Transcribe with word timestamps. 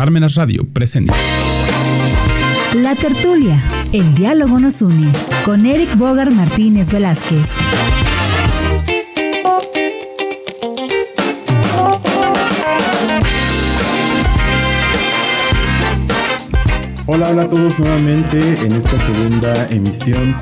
Parmenas 0.00 0.34
Radio 0.34 0.66
presenta. 0.72 1.12
La 2.74 2.94
tertulia, 2.94 3.62
el 3.92 4.14
diálogo 4.14 4.58
nos 4.58 4.80
une, 4.80 5.12
con 5.44 5.66
Eric 5.66 5.94
Bogar 5.98 6.30
Martínez 6.32 6.90
Velázquez. 6.90 7.46
Hola, 17.04 17.28
hola 17.28 17.42
a 17.42 17.50
todos 17.50 17.78
nuevamente 17.78 18.38
en 18.64 18.72
esta 18.72 18.98
segunda 19.00 19.68
emisión 19.68 20.34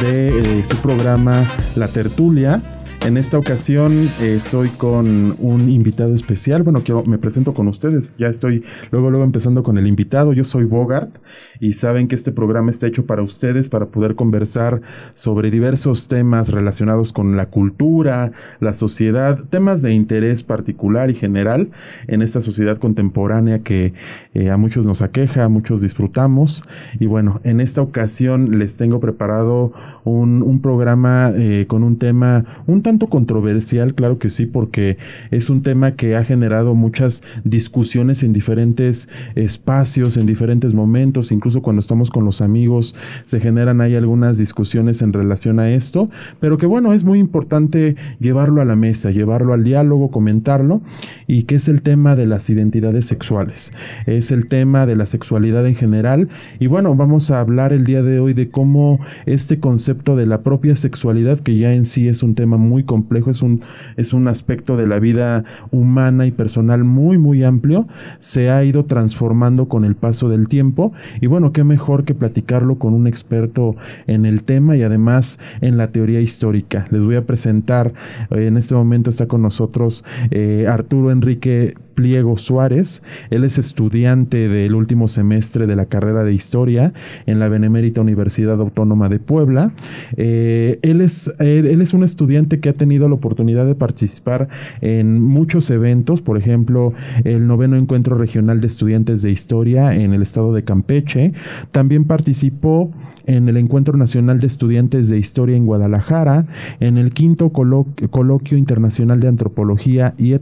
de 0.00 0.58
eh, 0.58 0.64
su 0.64 0.76
programa 0.78 1.48
La 1.76 1.86
Tertulia. 1.86 2.60
En 3.04 3.18
esta 3.18 3.36
ocasión 3.36 3.92
eh, 3.92 4.36
estoy 4.38 4.70
con 4.70 5.36
un 5.38 5.68
invitado 5.68 6.14
especial. 6.14 6.62
Bueno, 6.62 6.80
quiero, 6.82 7.04
me 7.04 7.18
presento 7.18 7.52
con 7.52 7.68
ustedes. 7.68 8.16
Ya 8.16 8.28
estoy 8.28 8.64
luego, 8.90 9.10
luego 9.10 9.26
empezando 9.26 9.62
con 9.62 9.76
el 9.76 9.86
invitado. 9.86 10.32
Yo 10.32 10.44
soy 10.44 10.64
Bogart 10.64 11.14
y 11.60 11.74
saben 11.74 12.08
que 12.08 12.14
este 12.14 12.32
programa 12.32 12.70
está 12.70 12.86
hecho 12.86 13.04
para 13.04 13.20
ustedes, 13.20 13.68
para 13.68 13.88
poder 13.88 14.14
conversar 14.14 14.80
sobre 15.12 15.50
diversos 15.50 16.08
temas 16.08 16.48
relacionados 16.48 17.12
con 17.12 17.36
la 17.36 17.50
cultura, 17.50 18.32
la 18.60 18.72
sociedad, 18.72 19.38
temas 19.50 19.82
de 19.82 19.92
interés 19.92 20.42
particular 20.42 21.10
y 21.10 21.14
general 21.14 21.72
en 22.06 22.22
esta 22.22 22.40
sociedad 22.40 22.78
contemporánea 22.78 23.58
que 23.58 23.92
eh, 24.32 24.48
a 24.48 24.56
muchos 24.56 24.86
nos 24.86 25.02
aqueja, 25.02 25.44
a 25.44 25.50
muchos 25.50 25.82
disfrutamos. 25.82 26.64
Y 26.98 27.04
bueno, 27.04 27.42
en 27.44 27.60
esta 27.60 27.82
ocasión 27.82 28.58
les 28.58 28.78
tengo 28.78 28.98
preparado 28.98 29.74
un, 30.04 30.42
programa 30.62 31.32
eh, 31.36 31.66
con 31.68 31.82
un 31.82 31.98
tema 31.98 32.62
un 32.66 32.82
tanto 32.82 32.93
controversial, 32.98 33.94
claro 33.94 34.18
que 34.18 34.28
sí, 34.28 34.46
porque 34.46 34.96
es 35.30 35.50
un 35.50 35.62
tema 35.62 35.92
que 35.92 36.16
ha 36.16 36.24
generado 36.24 36.74
muchas 36.74 37.22
discusiones 37.44 38.22
en 38.22 38.32
diferentes 38.32 39.08
espacios, 39.34 40.16
en 40.16 40.26
diferentes 40.26 40.74
momentos, 40.74 41.32
incluso 41.32 41.62
cuando 41.62 41.80
estamos 41.80 42.10
con 42.10 42.24
los 42.24 42.40
amigos 42.40 42.94
se 43.24 43.40
generan 43.40 43.80
ahí 43.80 43.94
algunas 43.94 44.38
discusiones 44.38 45.02
en 45.02 45.12
relación 45.12 45.60
a 45.60 45.70
esto, 45.70 46.08
pero 46.40 46.58
que 46.58 46.66
bueno, 46.66 46.92
es 46.92 47.04
muy 47.04 47.18
importante 47.18 47.96
llevarlo 48.20 48.60
a 48.60 48.64
la 48.64 48.76
mesa, 48.76 49.10
llevarlo 49.10 49.52
al 49.52 49.64
diálogo, 49.64 50.10
comentarlo, 50.10 50.82
y 51.26 51.44
que 51.44 51.56
es 51.56 51.68
el 51.68 51.82
tema 51.82 52.16
de 52.16 52.26
las 52.26 52.48
identidades 52.50 53.06
sexuales, 53.06 53.72
es 54.06 54.30
el 54.30 54.46
tema 54.46 54.86
de 54.86 54.96
la 54.96 55.06
sexualidad 55.06 55.66
en 55.66 55.74
general, 55.74 56.28
y 56.58 56.66
bueno, 56.66 56.94
vamos 56.94 57.30
a 57.30 57.40
hablar 57.40 57.72
el 57.72 57.84
día 57.84 58.02
de 58.02 58.20
hoy 58.20 58.34
de 58.34 58.50
cómo 58.50 59.00
este 59.26 59.60
concepto 59.60 60.16
de 60.16 60.26
la 60.26 60.42
propia 60.42 60.76
sexualidad, 60.76 61.40
que 61.40 61.56
ya 61.56 61.74
en 61.74 61.84
sí 61.84 62.08
es 62.08 62.22
un 62.22 62.34
tema 62.34 62.56
muy 62.56 62.83
complejo, 62.84 63.30
es 63.30 63.42
un, 63.42 63.62
es 63.96 64.12
un 64.12 64.28
aspecto 64.28 64.76
de 64.76 64.86
la 64.86 64.98
vida 64.98 65.44
humana 65.70 66.26
y 66.26 66.30
personal 66.30 66.84
muy, 66.84 67.18
muy 67.18 67.44
amplio, 67.44 67.86
se 68.18 68.50
ha 68.50 68.64
ido 68.64 68.84
transformando 68.84 69.68
con 69.68 69.84
el 69.84 69.94
paso 69.94 70.28
del 70.28 70.48
tiempo 70.48 70.92
y 71.20 71.26
bueno, 71.26 71.52
qué 71.52 71.64
mejor 71.64 72.04
que 72.04 72.14
platicarlo 72.14 72.76
con 72.76 72.94
un 72.94 73.06
experto 73.06 73.76
en 74.06 74.26
el 74.26 74.44
tema 74.44 74.76
y 74.76 74.82
además 74.82 75.38
en 75.60 75.76
la 75.76 75.88
teoría 75.92 76.20
histórica. 76.20 76.86
Les 76.90 77.02
voy 77.02 77.16
a 77.16 77.26
presentar, 77.26 77.92
eh, 78.30 78.46
en 78.46 78.56
este 78.56 78.74
momento 78.74 79.10
está 79.10 79.26
con 79.26 79.42
nosotros 79.42 80.04
eh, 80.30 80.66
Arturo 80.68 81.10
Enrique 81.10 81.74
Pliego 81.94 82.36
Suárez. 82.36 83.02
Él 83.30 83.44
es 83.44 83.58
estudiante 83.58 84.48
del 84.48 84.74
último 84.74 85.08
semestre 85.08 85.66
de 85.66 85.76
la 85.76 85.86
carrera 85.86 86.24
de 86.24 86.32
Historia 86.32 86.92
en 87.26 87.38
la 87.38 87.48
Benemérita 87.48 88.00
Universidad 88.00 88.60
Autónoma 88.60 89.08
de 89.08 89.18
Puebla. 89.18 89.72
Eh, 90.16 90.78
él, 90.82 91.00
es, 91.00 91.34
él, 91.38 91.80
es 91.80 91.94
un 91.94 92.02
estudiante 92.02 92.60
que 92.60 92.68
ha 92.68 92.74
tenido 92.74 93.08
la 93.08 93.14
oportunidad 93.14 93.66
de 93.66 93.74
participar 93.74 94.48
en 94.80 95.22
muchos 95.22 95.70
eventos, 95.70 96.20
por 96.20 96.36
ejemplo, 96.36 96.92
el 97.24 97.46
noveno 97.46 97.76
encuentro 97.76 98.16
regional 98.16 98.60
de 98.60 98.66
estudiantes 98.66 99.22
de 99.22 99.30
historia 99.30 99.94
en 99.94 100.12
el 100.12 100.22
estado 100.22 100.52
de 100.52 100.64
Campeche. 100.64 101.32
También 101.70 102.04
participó 102.04 102.92
en 103.26 103.48
el 103.48 103.56
Encuentro 103.56 103.96
Nacional 103.96 104.40
de 104.40 104.46
Estudiantes 104.46 105.08
de 105.08 105.18
Historia 105.18 105.56
en 105.56 105.66
Guadalajara, 105.66 106.46
en 106.80 106.98
el 106.98 107.12
quinto 107.12 107.50
coloquio 107.50 108.58
internacional 108.58 109.20
de 109.20 109.28
antropología 109.28 110.14
y 110.18 110.34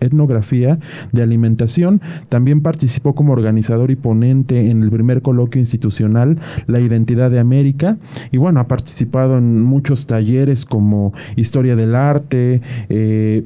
etnografía 0.00 0.78
de 1.12 1.22
alimentación. 1.22 2.00
También 2.28 2.60
participó 2.60 3.14
como 3.14 3.32
organizador 3.32 3.90
y 3.90 3.96
ponente 3.96 4.70
en 4.70 4.82
el 4.82 4.90
primer 4.90 5.22
coloquio 5.22 5.60
institucional 5.60 6.38
La 6.66 6.80
Identidad 6.80 7.30
de 7.30 7.38
América. 7.38 7.98
Y 8.30 8.36
bueno, 8.36 8.60
ha 8.60 8.68
participado 8.68 9.38
en 9.38 9.62
muchos 9.62 10.06
talleres 10.06 10.64
como 10.64 11.12
Historia 11.36 11.76
del 11.76 11.94
Arte, 11.94 12.60
eh, 12.88 13.44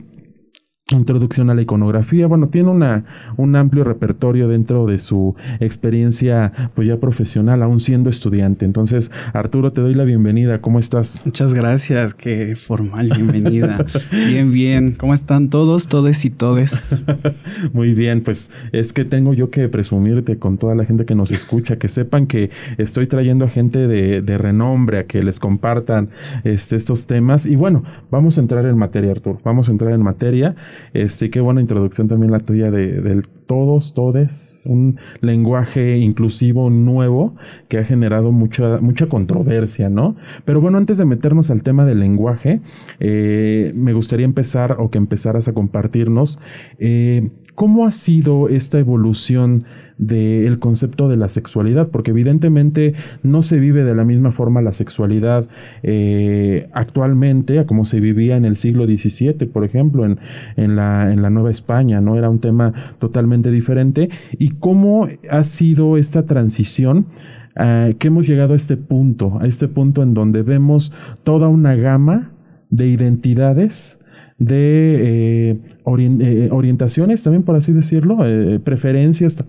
introducción 0.96 1.50
a 1.50 1.54
la 1.54 1.62
iconografía. 1.62 2.26
Bueno, 2.26 2.48
tiene 2.48 2.70
una, 2.70 3.04
un 3.36 3.56
amplio 3.56 3.84
repertorio 3.84 4.48
dentro 4.48 4.86
de 4.86 4.98
su 4.98 5.34
experiencia 5.60 6.52
pues 6.74 6.88
ya 6.88 6.98
profesional, 6.98 7.62
aún 7.62 7.80
siendo 7.80 8.10
estudiante. 8.10 8.64
Entonces, 8.64 9.10
Arturo, 9.32 9.72
te 9.72 9.80
doy 9.80 9.94
la 9.94 10.04
bienvenida. 10.04 10.60
¿Cómo 10.60 10.78
estás? 10.78 11.22
Muchas 11.24 11.54
gracias. 11.54 12.14
Qué 12.14 12.56
formal 12.56 13.10
bienvenida. 13.14 13.84
bien, 14.10 14.52
bien. 14.52 14.92
¿Cómo 14.92 15.14
están 15.14 15.50
todos, 15.50 15.88
todes 15.88 16.24
y 16.24 16.30
todes? 16.30 17.00
Muy 17.72 17.94
bien, 17.94 18.22
pues 18.22 18.50
es 18.72 18.92
que 18.92 19.04
tengo 19.04 19.34
yo 19.34 19.50
que 19.50 19.68
presumirte 19.68 20.38
con 20.38 20.58
toda 20.58 20.74
la 20.74 20.84
gente 20.84 21.04
que 21.04 21.14
nos 21.14 21.30
escucha, 21.30 21.76
que 21.76 21.88
sepan 21.88 22.26
que 22.26 22.50
estoy 22.78 23.06
trayendo 23.06 23.44
a 23.44 23.48
gente 23.48 23.86
de, 23.86 24.22
de 24.22 24.38
renombre 24.38 24.98
a 24.98 25.04
que 25.04 25.22
les 25.22 25.38
compartan 25.38 26.10
este, 26.44 26.76
estos 26.76 27.06
temas. 27.06 27.46
Y 27.46 27.56
bueno, 27.56 27.84
vamos 28.10 28.38
a 28.38 28.40
entrar 28.40 28.64
en 28.66 28.76
materia, 28.76 29.10
Arturo. 29.10 29.40
Vamos 29.44 29.68
a 29.68 29.72
entrar 29.72 29.92
en 29.92 30.02
materia. 30.02 30.54
Este, 30.92 31.30
qué 31.30 31.40
buena 31.40 31.60
introducción 31.60 32.08
también 32.08 32.32
la 32.32 32.40
tuya 32.40 32.70
de, 32.70 33.00
del 33.00 33.26
todos, 33.46 33.92
todes, 33.92 34.60
un 34.64 34.98
lenguaje 35.20 35.98
inclusivo 35.98 36.70
nuevo 36.70 37.34
que 37.68 37.78
ha 37.78 37.84
generado 37.84 38.32
mucha, 38.32 38.78
mucha 38.78 39.08
controversia, 39.08 39.90
¿no? 39.90 40.16
Pero 40.44 40.60
bueno, 40.60 40.78
antes 40.78 40.98
de 40.98 41.04
meternos 41.04 41.50
al 41.50 41.62
tema 41.62 41.84
del 41.84 42.00
lenguaje, 42.00 42.62
eh, 42.98 43.72
me 43.74 43.92
gustaría 43.92 44.24
empezar 44.24 44.76
o 44.78 44.90
que 44.90 44.98
empezaras 44.98 45.48
a 45.48 45.52
compartirnos 45.52 46.38
eh, 46.78 47.30
cómo 47.54 47.86
ha 47.86 47.92
sido 47.92 48.48
esta 48.48 48.78
evolución 48.78 49.64
del 49.98 50.58
concepto 50.58 51.08
de 51.08 51.16
la 51.16 51.28
sexualidad, 51.28 51.88
porque 51.88 52.10
evidentemente 52.10 52.94
no 53.22 53.42
se 53.42 53.58
vive 53.58 53.84
de 53.84 53.94
la 53.94 54.04
misma 54.04 54.32
forma 54.32 54.60
la 54.60 54.72
sexualidad 54.72 55.46
eh, 55.82 56.68
actualmente 56.72 57.60
a 57.60 57.66
como 57.66 57.84
se 57.84 58.00
vivía 58.00 58.36
en 58.36 58.44
el 58.44 58.56
siglo 58.56 58.86
XVII, 58.86 59.46
por 59.46 59.64
ejemplo, 59.64 60.04
en, 60.04 60.18
en, 60.56 60.74
la, 60.76 61.12
en 61.12 61.22
la 61.22 61.30
Nueva 61.30 61.50
España, 61.50 62.00
¿no? 62.00 62.16
Era 62.16 62.30
un 62.30 62.40
tema 62.40 62.96
totalmente 62.98 63.50
diferente. 63.52 64.10
¿Y 64.38 64.50
cómo 64.50 65.08
ha 65.30 65.44
sido 65.44 65.96
esta 65.96 66.26
transición? 66.26 67.06
Uh, 67.54 67.94
que 67.98 68.08
hemos 68.08 68.26
llegado 68.26 68.54
a 68.54 68.56
este 68.56 68.78
punto, 68.78 69.38
a 69.38 69.46
este 69.46 69.68
punto 69.68 70.02
en 70.02 70.14
donde 70.14 70.42
vemos 70.42 70.90
toda 71.22 71.48
una 71.48 71.76
gama 71.76 72.32
de 72.70 72.86
identidades 72.86 74.00
de 74.38 75.52
eh, 75.52 75.58
eh, 75.86 76.48
orientaciones, 76.50 77.22
también 77.22 77.44
por 77.44 77.56
así 77.56 77.72
decirlo, 77.72 78.26
eh, 78.26 78.58
preferencias 78.58 79.44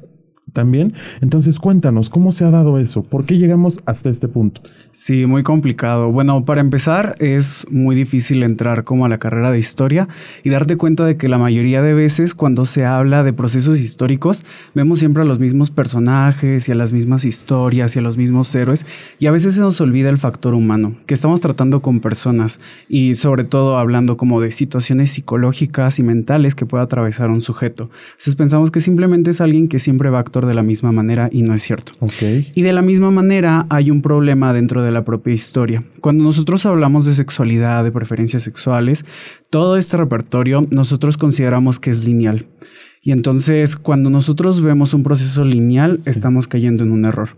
también. 0.54 0.94
Entonces, 1.22 1.60
cuéntanos, 1.60 2.10
¿cómo 2.10 2.32
se 2.32 2.46
ha 2.46 2.52
dado 2.52 2.80
eso? 2.80 3.04
¿Por 3.04 3.26
qué 3.26 3.38
llegamos 3.38 3.82
hasta 3.86 4.10
este 4.10 4.28
punto? 4.28 4.62
Sí, 4.92 5.26
muy 5.26 5.44
complicado. 5.44 6.12
Bueno, 6.12 6.46
para 6.46 6.62
empezar, 6.62 7.16
es 7.20 7.66
muy 7.70 7.96
difícil 7.96 8.44
entrar 8.44 8.84
como 8.84 9.06
a 9.06 9.10
la 9.10 9.18
carrera 9.18 9.52
de 9.52 9.60
historia 9.60 10.08
y 10.44 10.50
darte 10.50 10.78
cuenta 10.78 11.06
de 11.06 11.18
que 11.18 11.28
la 11.28 11.38
mayoría 11.38 11.82
de 11.82 11.94
veces 11.94 12.36
cuando 12.36 12.66
se 12.66 12.86
habla 12.86 13.24
de 13.24 13.34
procesos 13.34 13.80
históricos, 13.80 14.46
vemos 14.74 15.00
siempre 15.00 15.24
a 15.24 15.26
los 15.26 15.40
mismos 15.40 15.72
personajes 15.72 16.70
y 16.70 16.72
a 16.72 16.76
las 16.76 16.94
mismas 16.94 17.26
historias 17.26 17.96
y 17.96 18.00
a 18.00 18.02
los 18.02 18.18
mismos 18.18 18.54
héroes 18.54 18.86
y 19.20 19.26
a 19.26 19.32
veces 19.32 19.56
se 19.56 19.62
nos 19.62 19.82
olvida 19.82 20.10
el 20.10 20.18
factor 20.18 20.54
humano, 20.54 20.96
que 21.06 21.14
estamos 21.14 21.42
tratando 21.42 21.82
con 21.82 22.00
personas 22.00 22.60
y 22.88 23.16
sobre 23.16 23.44
todo 23.44 23.78
hablando 23.78 24.18
como 24.18 24.42
de 24.42 24.52
situaciones 24.52 25.12
psicológicas 25.12 26.00
y 26.00 26.04
mentales 26.04 26.56
que 26.56 26.66
puede 26.66 26.84
atravesar 26.84 27.30
un 27.30 27.42
sujeto. 27.42 27.90
Entonces 28.12 28.36
pensamos 28.36 28.72
que 28.72 28.80
simplemente 28.80 29.32
es 29.32 29.42
alguien 29.42 29.68
que 29.68 29.80
siempre 29.80 30.10
va 30.10 30.20
a 30.20 30.22
actuar 30.22 30.43
de 30.46 30.54
la 30.54 30.64
misma 30.64 30.92
manera 30.92 31.30
y 31.32 31.42
no 31.42 31.54
es 31.54 31.64
cierto. 31.64 31.94
Y 32.56 32.62
de 32.62 32.74
la 32.74 32.82
misma 32.82 33.12
manera 33.12 33.66
hay 33.70 33.92
un 33.92 34.02
problema 34.02 34.54
dentro 34.54 34.84
de 34.84 34.92
la 34.92 35.04
propia 35.04 35.34
historia. 35.34 35.84
Cuando 36.02 36.24
nosotros 36.24 36.66
hablamos 36.66 37.06
de 37.06 37.14
sexualidad, 37.14 37.84
de 37.84 37.92
preferencias 37.92 38.44
sexuales, 38.44 39.06
todo 39.50 39.78
este 39.78 39.98
repertorio 39.98 40.66
nosotros 40.70 41.18
consideramos 41.18 41.80
que 41.80 41.92
es 41.92 42.04
lineal. 42.06 42.46
Y 43.06 43.12
entonces 43.12 43.76
cuando 43.76 44.10
nosotros 44.10 44.62
vemos 44.62 44.94
un 44.94 45.04
proceso 45.04 45.44
lineal, 45.44 46.00
estamos 46.06 46.48
cayendo 46.48 46.84
en 46.84 46.92
un 46.92 47.04
error. 47.04 47.32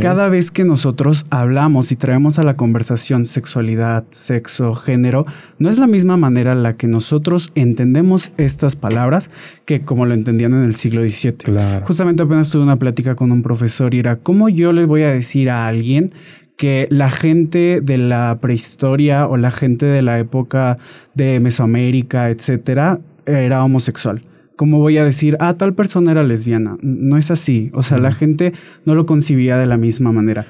Cada 0.00 0.28
vez 0.28 0.52
que 0.52 0.62
nosotros 0.62 1.26
hablamos 1.30 1.90
y 1.90 1.96
traemos 1.96 2.38
a 2.38 2.44
la 2.44 2.56
conversación 2.56 3.26
sexualidad, 3.26 4.04
sexo, 4.12 4.76
género, 4.76 5.26
no 5.58 5.68
es 5.68 5.78
la 5.78 5.88
misma 5.88 6.16
manera 6.16 6.52
en 6.52 6.62
la 6.62 6.76
que 6.76 6.86
nosotros 6.86 7.50
entendemos 7.56 8.30
estas 8.36 8.76
palabras 8.76 9.32
que 9.64 9.82
como 9.82 10.06
lo 10.06 10.14
entendían 10.14 10.54
en 10.54 10.62
el 10.62 10.76
siglo 10.76 11.02
XVII. 11.02 11.80
Justamente 11.84 12.22
apenas 12.22 12.50
tuve 12.50 12.62
una 12.62 12.78
plática 12.78 13.16
con 13.16 13.32
un 13.32 13.42
profesor 13.42 13.92
y 13.96 13.98
era, 13.98 14.14
¿cómo 14.14 14.48
yo 14.48 14.72
le 14.72 14.84
voy 14.84 15.02
a 15.02 15.10
decir 15.10 15.50
a 15.50 15.66
alguien 15.66 16.14
que 16.56 16.86
la 16.88 17.10
gente 17.10 17.80
de 17.80 17.98
la 17.98 18.38
prehistoria 18.40 19.26
o 19.26 19.36
la 19.36 19.50
gente 19.50 19.86
de 19.86 20.02
la 20.02 20.20
época 20.20 20.78
de 21.14 21.40
Mesoamérica, 21.40 22.30
etcétera, 22.30 23.00
era 23.26 23.64
homosexual? 23.64 24.22
¿Cómo 24.60 24.78
voy 24.78 24.98
a 24.98 25.04
decir, 25.06 25.38
ah, 25.40 25.54
tal 25.54 25.72
persona 25.72 26.12
era 26.12 26.22
lesbiana? 26.22 26.76
No 26.82 27.16
es 27.16 27.30
así. 27.30 27.70
O 27.72 27.82
sea, 27.82 27.96
la 27.96 28.12
gente 28.12 28.52
no 28.84 28.94
lo 28.94 29.06
concibía 29.06 29.56
de 29.56 29.64
la 29.64 29.78
misma 29.78 30.12
manera. 30.12 30.44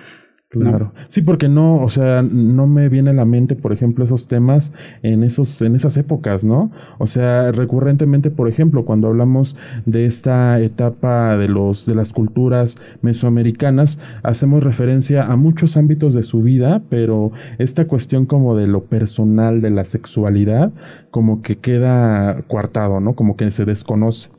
Claro. 0.50 0.93
Sí, 1.06 1.20
porque 1.23 1.49
no, 1.49 1.76
o 1.76 1.88
sea, 1.91 2.23
no 2.23 2.67
me 2.67 2.88
viene 2.88 3.11
a 3.11 3.12
la 3.12 3.25
mente, 3.25 3.55
por 3.55 3.73
ejemplo, 3.73 4.05
esos 4.05 4.26
temas 4.26 4.73
en 5.05 5.23
esos, 5.23 5.62
en 5.62 5.76
esas 5.76 5.97
épocas, 5.97 6.43
¿no? 6.43 6.73
O 6.99 7.06
sea, 7.06 7.52
recurrentemente, 7.52 8.32
por 8.32 8.49
ejemplo, 8.49 8.85
cuando 8.85 9.06
hablamos 9.06 9.56
de 9.87 10.06
esta 10.06 10.58
etapa 10.58 11.37
de 11.37 11.47
los, 11.47 11.87
de 11.87 11.94
las 11.94 12.12
culturas 12.12 12.79
mesoamericanas, 13.00 14.00
hacemos 14.25 14.64
referencia 14.64 15.23
a 15.26 15.37
muchos 15.37 15.76
ámbitos 15.76 16.14
de 16.14 16.25
su 16.25 16.43
vida, 16.43 16.82
pero 16.88 17.31
esta 17.58 17.87
cuestión 17.87 18.26
como 18.26 18.56
de 18.56 18.67
lo 18.67 18.82
personal, 18.82 19.61
de 19.61 19.70
la 19.70 19.85
sexualidad, 19.85 20.73
como 21.12 21.43
que 21.43 21.58
queda 21.58 22.43
coartado, 22.49 22.99
¿no? 22.99 23.14
Como 23.14 23.37
que 23.37 23.53
se 23.53 23.64
desconoce. 23.67 24.31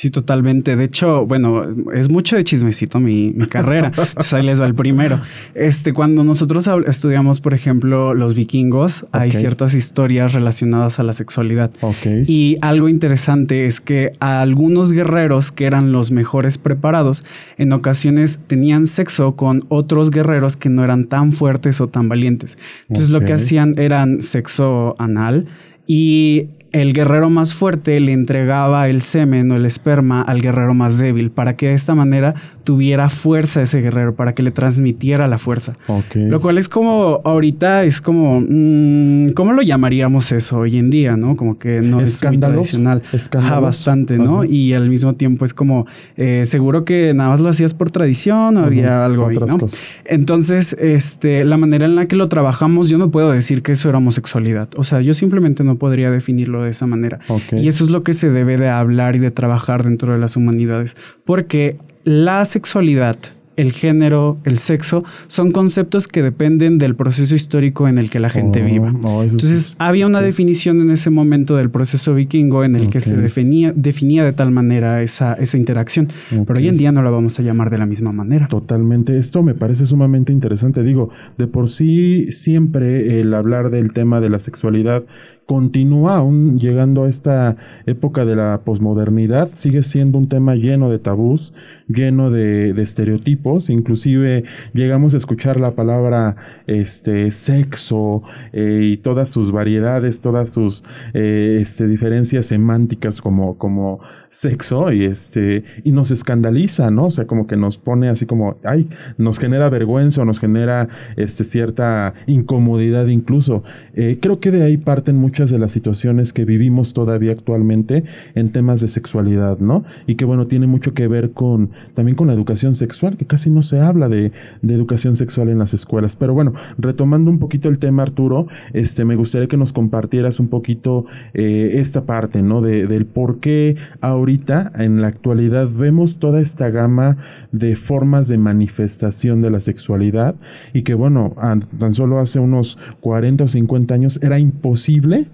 Sí, 0.00 0.10
totalmente. 0.10 0.76
De 0.76 0.84
hecho, 0.84 1.26
bueno, 1.26 1.62
es 1.92 2.08
mucho 2.08 2.34
de 2.34 2.42
chismecito 2.42 2.98
mi, 3.00 3.34
mi 3.34 3.44
carrera. 3.44 3.92
pues 4.14 4.32
ahí 4.32 4.42
les 4.42 4.58
va 4.58 4.64
el 4.64 4.74
primero. 4.74 5.20
Este, 5.54 5.92
cuando 5.92 6.24
nosotros 6.24 6.66
estudiamos, 6.86 7.42
por 7.42 7.52
ejemplo, 7.52 8.14
los 8.14 8.32
vikingos, 8.34 9.04
hay 9.12 9.30
ciertas 9.30 9.74
historias 9.74 10.32
relacionadas 10.32 11.00
a 11.00 11.02
la 11.02 11.12
sexualidad. 11.12 11.70
Okay. 11.82 12.24
Y 12.26 12.56
algo 12.62 12.88
interesante 12.88 13.66
es 13.66 13.82
que 13.82 14.14
a 14.20 14.40
algunos 14.40 14.90
guerreros 14.90 15.52
que 15.52 15.66
eran 15.66 15.92
los 15.92 16.10
mejores 16.12 16.56
preparados, 16.56 17.22
en 17.58 17.74
ocasiones 17.74 18.40
tenían 18.46 18.86
sexo 18.86 19.36
con 19.36 19.66
otros 19.68 20.10
guerreros 20.10 20.56
que 20.56 20.70
no 20.70 20.82
eran 20.82 21.08
tan 21.08 21.30
fuertes 21.30 21.78
o 21.82 21.88
tan 21.88 22.08
valientes. 22.08 22.56
Entonces 22.88 23.10
lo 23.10 23.20
que 23.20 23.34
hacían 23.34 23.74
eran 23.76 24.22
sexo 24.22 24.94
anal 24.98 25.46
y 25.86 26.48
el 26.72 26.92
guerrero 26.92 27.30
más 27.30 27.54
fuerte 27.54 27.98
le 28.00 28.12
entregaba 28.12 28.88
el 28.88 29.00
semen 29.02 29.50
o 29.50 29.56
el 29.56 29.66
esperma 29.66 30.22
al 30.22 30.40
guerrero 30.40 30.74
más 30.74 30.98
débil 30.98 31.30
para 31.30 31.56
que 31.56 31.68
de 31.68 31.74
esta 31.74 31.94
manera 31.94 32.34
tuviera 32.64 33.08
fuerza 33.08 33.62
ese 33.62 33.80
guerrero, 33.80 34.14
para 34.14 34.34
que 34.34 34.42
le 34.42 34.50
transmitiera 34.50 35.26
la 35.26 35.38
fuerza. 35.38 35.76
Lo 36.14 36.40
cual 36.40 36.58
es 36.58 36.68
como, 36.68 37.20
ahorita 37.24 37.84
es 37.84 38.00
como, 38.00 38.40
mmm, 38.40 39.30
¿cómo 39.30 39.52
lo 39.52 39.62
llamaríamos 39.62 40.30
eso 40.30 40.58
hoy 40.58 40.76
en 40.76 40.90
día, 40.90 41.16
no? 41.16 41.36
Como 41.36 41.58
que 41.58 41.80
no 41.80 42.00
es 42.00 42.22
muy 42.22 42.38
tradicional. 42.38 43.02
Ajá, 43.32 43.60
bastante, 43.60 44.18
¿no? 44.18 44.44
Y 44.44 44.72
al 44.74 44.88
mismo 44.88 45.14
tiempo 45.14 45.44
es 45.44 45.54
como, 45.54 45.86
eh, 46.16 46.44
seguro 46.46 46.84
que 46.84 47.12
nada 47.14 47.30
más 47.30 47.40
lo 47.40 47.48
hacías 47.48 47.74
por 47.74 47.90
tradición 47.90 48.56
o 48.56 48.64
había 48.64 49.04
algo 49.04 49.26
ahí, 49.26 49.38
¿no? 49.38 49.58
Entonces, 50.04 50.74
este, 50.74 51.44
la 51.44 51.56
manera 51.56 51.86
en 51.86 51.96
la 51.96 52.06
que 52.06 52.16
lo 52.16 52.28
trabajamos, 52.28 52.88
yo 52.88 52.98
no 52.98 53.10
puedo 53.10 53.30
decir 53.30 53.62
que 53.62 53.72
eso 53.72 53.88
era 53.88 53.98
homosexualidad. 53.98 54.68
O 54.76 54.84
sea, 54.84 55.00
yo 55.00 55.14
simplemente 55.14 55.64
no 55.64 55.76
podría 55.76 56.10
definirlo 56.10 56.59
de 56.64 56.70
esa 56.70 56.86
manera. 56.86 57.20
Y 57.52 57.68
eso 57.68 57.84
es 57.84 57.90
lo 57.90 58.02
que 58.02 58.14
se 58.14 58.30
debe 58.30 58.56
de 58.56 58.68
hablar 58.68 59.16
y 59.16 59.18
de 59.18 59.30
trabajar 59.30 59.84
dentro 59.84 60.12
de 60.12 60.18
las 60.18 60.36
humanidades. 60.36 60.96
Porque 61.24 61.78
la 62.04 62.44
sexualidad, 62.44 63.16
el 63.56 63.72
género, 63.72 64.38
el 64.44 64.58
sexo, 64.58 65.04
son 65.26 65.52
conceptos 65.52 66.08
que 66.08 66.22
dependen 66.22 66.78
del 66.78 66.94
proceso 66.94 67.34
histórico 67.34 67.88
en 67.88 67.98
el 67.98 68.08
que 68.08 68.18
la 68.18 68.30
gente 68.30 68.62
oh, 68.62 68.64
viva. 68.64 68.88
Entonces, 69.22 69.74
había 69.78 70.06
una 70.06 70.22
definición 70.22 70.80
en 70.80 70.90
ese 70.90 71.10
momento 71.10 71.56
del 71.56 71.70
proceso 71.70 72.14
vikingo 72.14 72.64
en 72.64 72.74
el 72.74 72.88
que 72.88 73.00
se 73.00 73.16
definía, 73.16 73.72
definía 73.76 74.24
de 74.24 74.32
tal 74.32 74.50
manera 74.50 75.02
esa, 75.02 75.34
esa 75.34 75.58
interacción. 75.58 76.08
Pero 76.30 76.58
hoy 76.58 76.68
en 76.68 76.78
día 76.78 76.90
no 76.90 77.02
la 77.02 77.10
vamos 77.10 77.38
a 77.38 77.42
llamar 77.42 77.70
de 77.70 77.78
la 77.78 77.86
misma 77.86 78.12
manera. 78.12 78.48
Totalmente. 78.48 79.18
Esto 79.18 79.42
me 79.42 79.54
parece 79.54 79.84
sumamente 79.84 80.32
interesante. 80.32 80.82
Digo, 80.82 81.10
de 81.36 81.46
por 81.46 81.68
sí 81.68 82.32
siempre 82.32 83.20
el 83.20 83.34
hablar 83.34 83.70
del 83.70 83.92
tema 83.92 84.20
de 84.20 84.30
la 84.30 84.38
sexualidad 84.38 85.04
continúa 85.50 86.18
aún 86.18 86.60
llegando 86.60 87.02
a 87.02 87.08
esta 87.08 87.56
época 87.84 88.24
de 88.24 88.36
la 88.36 88.60
posmodernidad, 88.64 89.50
sigue 89.56 89.82
siendo 89.82 90.16
un 90.16 90.28
tema 90.28 90.54
lleno 90.54 90.90
de 90.90 91.00
tabús, 91.00 91.52
lleno 91.88 92.30
de, 92.30 92.70
estereotipos, 92.80 93.68
inclusive 93.68 94.44
llegamos 94.74 95.12
a 95.12 95.16
escuchar 95.16 95.58
la 95.58 95.72
palabra 95.72 96.36
este, 96.68 97.32
sexo 97.32 98.22
eh, 98.52 98.82
y 98.84 98.96
todas 98.98 99.28
sus 99.28 99.50
variedades, 99.50 100.20
todas 100.20 100.50
sus 100.50 100.84
eh, 101.14 101.58
este, 101.60 101.88
diferencias 101.88 102.46
semánticas 102.46 103.20
como, 103.20 103.58
como 103.58 103.98
sexo 104.30 104.92
y, 104.92 105.04
este, 105.04 105.64
y 105.82 105.90
nos 105.90 106.12
escandaliza, 106.12 106.90
¿no? 106.90 107.06
O 107.06 107.10
sea, 107.10 107.26
como 107.26 107.48
que 107.48 107.56
nos 107.56 107.76
pone 107.78 108.08
así 108.08 108.26
como, 108.26 108.56
ay, 108.62 108.88
nos 109.18 109.40
genera 109.40 109.68
vergüenza 109.68 110.22
o 110.22 110.24
nos 110.24 110.38
genera 110.38 110.88
este, 111.16 111.42
cierta 111.42 112.14
incomodidad 112.26 113.08
incluso. 113.08 113.64
Eh, 113.94 114.18
creo 114.22 114.38
que 114.38 114.52
de 114.52 114.62
ahí 114.62 114.76
parten 114.76 115.16
muchas 115.16 115.39
de 115.48 115.58
las 115.58 115.72
situaciones 115.72 116.34
que 116.34 116.44
vivimos 116.44 116.92
todavía 116.92 117.32
actualmente 117.32 118.04
en 118.34 118.50
temas 118.50 118.82
de 118.82 118.88
sexualidad, 118.88 119.58
¿no? 119.58 119.84
Y 120.06 120.16
que 120.16 120.26
bueno, 120.26 120.46
tiene 120.46 120.66
mucho 120.66 120.92
que 120.92 121.08
ver 121.08 121.30
con 121.30 121.70
también 121.94 122.16
con 122.16 122.26
la 122.26 122.34
educación 122.34 122.74
sexual, 122.74 123.16
que 123.16 123.24
casi 123.24 123.48
no 123.48 123.62
se 123.62 123.80
habla 123.80 124.08
de, 124.08 124.32
educación 124.62 125.16
sexual 125.16 125.48
en 125.48 125.58
las 125.58 125.72
escuelas. 125.72 126.16
Pero 126.16 126.34
bueno, 126.34 126.52
retomando 126.78 127.30
un 127.30 127.38
poquito 127.38 127.68
el 127.68 127.78
tema, 127.78 128.02
Arturo, 128.02 128.48
este, 128.72 129.04
me 129.04 129.16
gustaría 129.16 129.48
que 129.48 129.56
nos 129.56 129.72
compartieras 129.72 130.40
un 130.40 130.48
poquito 130.48 131.06
eh, 131.32 131.70
esta 131.74 132.04
parte, 132.04 132.42
¿no? 132.42 132.60
De, 132.60 132.86
del 132.86 133.06
por 133.06 133.40
qué 133.40 133.76
ahorita, 134.00 134.72
en 134.76 135.00
la 135.00 135.08
actualidad, 135.08 135.68
vemos 135.68 136.18
toda 136.18 136.40
esta 136.40 136.70
gama 136.70 137.16
de 137.52 137.76
formas 137.76 138.28
de 138.28 138.38
manifestación 138.38 139.40
de 139.40 139.50
la 139.50 139.60
sexualidad 139.60 140.34
y 140.72 140.82
que 140.82 140.94
bueno, 140.94 141.34
tan 141.78 141.94
solo 141.94 142.18
hace 142.18 142.40
unos 142.40 142.78
40 143.00 143.44
o 143.44 143.48
50 143.48 143.94
años 143.94 144.20
era 144.22 144.38
imposible 144.38 145.28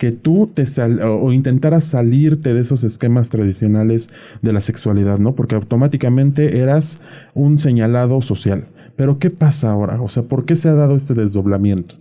que 0.00 0.12
tú 0.12 0.50
te 0.54 0.64
sal 0.64 0.98
o 1.02 1.30
intentaras 1.30 1.84
salirte 1.84 2.54
de 2.54 2.60
esos 2.60 2.84
esquemas 2.84 3.28
tradicionales 3.28 4.08
de 4.40 4.54
la 4.54 4.62
sexualidad, 4.62 5.18
¿no? 5.18 5.34
Porque 5.34 5.56
automáticamente 5.56 6.56
eras 6.56 7.02
un 7.34 7.58
señalado 7.58 8.22
social. 8.22 8.68
Pero 8.96 9.18
¿qué 9.18 9.28
pasa 9.28 9.70
ahora? 9.70 10.00
O 10.00 10.08
sea, 10.08 10.22
¿por 10.22 10.46
qué 10.46 10.56
se 10.56 10.70
ha 10.70 10.74
dado 10.74 10.96
este 10.96 11.12
desdoblamiento? 11.12 11.96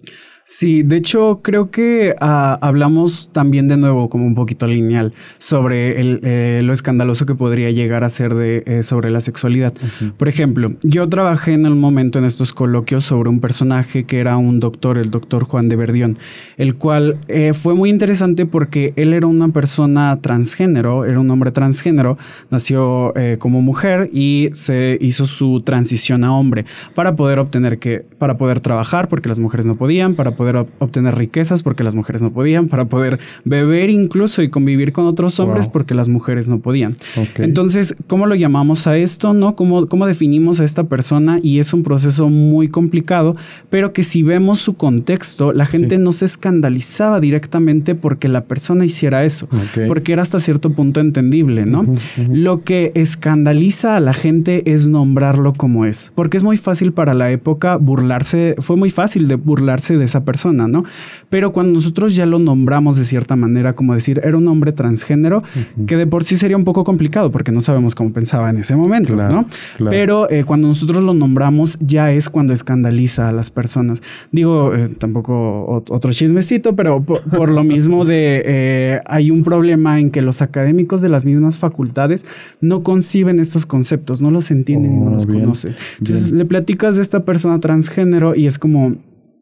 Sí, 0.51 0.81
de 0.81 0.96
hecho 0.96 1.42
creo 1.44 1.69
que 1.69 2.16
ah, 2.19 2.57
hablamos 2.63 3.30
también 3.31 3.68
de 3.68 3.78
nuevo 3.78 4.10
como 4.10 4.25
un 4.25 4.34
poquito 4.34 4.66
lineal 4.66 5.13
sobre 5.38 6.01
el, 6.01 6.22
eh, 6.24 6.62
lo 6.63 6.74
escandaloso 6.74 7.28
que 7.28 7.36
podría 7.36 7.69
llegar 7.69 8.04
a 8.04 8.10
ser 8.10 8.34
de, 8.34 8.63
eh, 8.66 8.81
sobre 8.81 9.12
la 9.12 9.22
sexualidad. 9.22 9.75
Por 10.18 10.28
ejemplo, 10.28 10.74
yo 10.81 11.07
trabajé 11.07 11.54
en 11.54 11.68
el 11.68 11.75
momento 11.75 12.18
en 12.18 12.25
estos 12.25 12.51
coloquios 12.51 13.06
sobre 13.06 13.30
un 13.30 13.42
personaje 13.42 14.06
que 14.06 14.19
era 14.19 14.38
un 14.38 14.60
doctor, 14.60 14.98
el 14.98 15.12
doctor 15.12 15.44
Juan 15.44 15.69
de 15.69 15.75
Verdión, 15.75 16.18
el 16.57 16.78
cual 16.78 17.19
eh, 17.28 17.54
fue 17.54 17.75
muy 17.75 17.92
interesante 17.92 18.48
porque 18.48 18.94
él 18.96 19.13
era 19.13 19.28
una 19.28 19.50
persona 19.50 20.18
transgénero, 20.19 21.06
era 21.06 21.19
un 21.19 21.30
hombre 21.30 21.51
transgénero, 21.51 22.18
nació 22.50 23.13
como 23.38 23.62
mujer 23.62 24.10
y 24.12 24.50
se 24.54 24.98
hizo 25.00 25.28
su 25.28 25.62
transición 25.62 26.24
a 26.24 26.34
hombre 26.34 26.65
para 26.96 27.15
poder 27.15 27.38
obtener 27.38 27.77
que, 27.77 28.00
para 28.18 28.39
poder 28.39 28.62
trabajar 28.62 29.10
porque 29.10 29.29
las 29.29 29.38
mujeres 29.38 29.68
no 29.68 29.75
podían, 29.75 30.15
para 30.15 30.38
poder 30.39 30.67
obtener 30.79 31.15
riquezas 31.15 31.63
porque 31.63 31.84
las 31.84 31.96
mujeres 31.96 32.22
no 32.22 32.31
podían, 32.31 32.69
para 32.69 32.86
poder 32.86 33.19
beber 33.43 33.89
incluso 33.89 34.41
y 34.41 34.50
convivir 34.50 34.93
con 34.93 35.05
otros 35.05 35.38
hombres 35.41 35.67
porque 35.67 35.93
las 35.93 36.08
mujeres 36.08 36.48
no 36.48 36.60
podían. 36.60 36.96
Entonces, 37.36 37.93
¿cómo 38.08 38.25
lo 38.25 38.36
llamamos 38.36 38.88
a 38.88 38.96
esto? 38.96 39.34
¿No? 39.34 39.58
¿Cómo, 39.58 39.89
¿Cómo 39.89 40.08
definimos 40.08 40.62
a 40.62 40.63
esta 40.63 40.86
persona? 40.86 41.41
Y 41.43 41.60
es 41.60 41.74
un 41.74 41.84
proceso 41.84 42.29
muy 42.29 42.69
complicado, 42.69 43.36
pero 43.69 43.91
que 43.91 44.03
si 44.03 44.24
vemos 44.24 44.60
su 44.60 44.77
contexto, 44.77 45.51
la 45.51 45.65
gente 45.65 45.98
no 45.98 46.13
se 46.13 46.24
escandalizaba 46.24 47.19
directamente 47.19 47.93
porque 47.93 48.29
la 48.29 48.46
persona 48.46 48.86
hiciera 48.86 49.25
eso, 49.25 49.50
porque 49.88 50.13
era 50.13 50.22
hasta 50.22 50.39
cierto 50.39 50.72
punto 50.72 51.01
entendible, 51.01 51.65
¿no? 51.65 51.86
Lo 52.29 52.63
que 52.63 52.93
escandaliza 52.96 53.98
a 53.98 54.00
la 54.00 54.13
gente 54.13 54.72
es 54.72 54.88
nombrarlo 54.88 55.51
como 55.51 55.84
es, 55.84 56.13
porque 56.15 56.38
es 56.38 56.43
muy 56.43 56.55
fácil 56.55 56.93
para 56.93 57.13
la 57.13 57.29
época 57.29 57.75
burlarse, 57.75 58.55
fue 58.60 58.77
muy 58.77 58.89
fácil 58.89 59.27
de 59.27 59.36
burlarse 59.36 59.98
de 59.98 60.05
esa 60.05 60.24
persona, 60.24 60.28
¿no? 60.67 60.83
Pero 61.29 61.51
cuando 61.51 61.74
nosotros 61.74 62.15
ya 62.15 62.25
lo 62.25 62.39
nombramos 62.39 62.98
de 62.98 63.05
cierta 63.05 63.36
manera, 63.36 63.74
como 63.74 63.93
decir, 63.93 64.21
era 64.24 64.38
un 64.38 64.48
hombre 64.48 64.71
transgénero, 64.71 65.43
que 65.88 65.98
de 65.98 66.07
por 66.07 66.24
sí 66.24 66.38
sería 66.38 66.57
un 66.57 66.63
poco 66.63 66.83
complicado 66.83 67.31
porque 67.31 67.51
no 67.51 67.62
sabemos 67.62 67.95
cómo 67.95 68.13
pensaba 68.13 68.50
en 68.50 68.57
ese 68.57 68.75
momento, 68.75 69.15
¿no? 69.15 69.45
Pero 69.89 70.29
eh, 70.29 70.43
cuando 70.43 70.67
nosotros 70.67 71.03
lo 71.03 71.13
nombramos 71.13 71.77
ya 71.79 72.12
es 72.12 72.29
cuando 72.29 72.53
escandaliza 72.53 73.29
a 73.29 73.31
las 73.31 73.50
personas. 73.50 74.01
Digo, 74.31 74.74
eh, 74.75 74.89
tampoco 74.98 75.83
otro 75.89 76.12
chismecito, 76.12 76.75
pero 76.75 77.01
por, 77.03 77.50
lo 77.50 77.63
mismo 77.63 78.05
de 78.05 78.43
eh, 78.45 79.01
hay 79.05 79.31
un 79.31 79.43
problema 79.43 80.00
en 80.00 80.12
que 80.12 80.21
los 80.21 80.41
académicos 80.41 81.01
de 81.01 81.09
las 81.09 81.25
mismas 81.25 81.57
facultades 81.57 82.25
no 82.62 82.83
conciben 82.83 83.39
estos 83.39 83.65
conceptos, 83.65 84.21
no 84.21 84.31
los 84.31 84.51
entienden 84.51 84.95
y 84.95 85.00
no 85.00 85.12
oh, 85.12 85.13
los 85.13 85.25
conocen. 85.25 85.75
Entonces 86.00 86.31
le 86.31 86.45
platicas 86.45 86.95
de 86.95 87.01
esta 87.01 87.25
persona 87.25 87.59
transgénero 87.59 88.36
y 88.36 88.48
es 88.48 88.59
como 88.59 88.95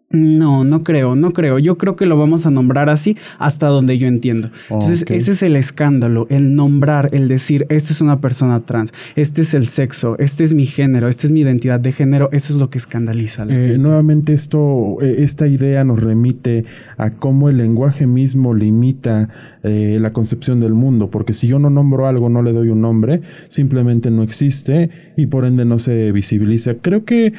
No, 0.09 0.63
no 0.63 0.85
creo, 0.85 1.17
no 1.17 1.33
creo. 1.33 1.59
Yo 1.59 1.77
creo 1.77 1.97
que 1.97 2.05
lo 2.05 2.17
vamos 2.17 2.45
a 2.45 2.49
nombrar 2.49 2.89
así 2.89 3.17
hasta 3.39 3.67
donde 3.67 3.97
yo 3.97 4.07
entiendo. 4.07 4.51
Entonces, 4.69 5.03
ese 5.09 5.33
es 5.33 5.43
el 5.43 5.57
escándalo, 5.57 6.27
el 6.29 6.55
nombrar, 6.55 7.09
el 7.11 7.27
decir, 7.27 7.65
esta 7.67 7.91
es 7.91 7.99
una 7.99 8.21
persona 8.21 8.61
trans, 8.61 8.93
este 9.17 9.41
es 9.41 9.53
el 9.53 9.65
sexo, 9.65 10.17
este 10.17 10.45
es 10.45 10.53
mi 10.53 10.65
género, 10.65 11.09
esta 11.09 11.27
es 11.27 11.33
mi 11.33 11.41
identidad 11.41 11.81
de 11.81 11.91
género, 11.91 12.29
eso 12.31 12.53
es 12.53 12.59
lo 12.59 12.69
que 12.69 12.77
escandaliza. 12.77 13.45
Eh, 13.49 13.77
nuevamente, 13.77 14.31
esto, 14.31 14.97
eh, 15.01 15.15
esta 15.19 15.45
idea 15.45 15.83
nos 15.83 15.99
remite 15.99 16.63
a 16.95 17.09
cómo 17.09 17.49
el 17.49 17.57
lenguaje 17.57 18.07
mismo 18.07 18.53
limita 18.53 19.27
eh, 19.63 19.97
la 19.99 20.13
concepción 20.13 20.61
del 20.61 20.73
mundo, 20.73 21.09
porque 21.11 21.33
si 21.33 21.47
yo 21.47 21.59
no 21.59 21.69
nombro 21.69 22.07
algo, 22.07 22.29
no 22.29 22.43
le 22.43 22.53
doy 22.53 22.69
un 22.69 22.79
nombre, 22.79 23.21
simplemente 23.49 24.09
no 24.09 24.23
existe 24.23 24.89
y 25.17 25.25
por 25.25 25.43
ende 25.43 25.65
no 25.65 25.79
se 25.79 26.13
visibiliza. 26.13 26.75
Creo 26.75 27.03
que 27.03 27.33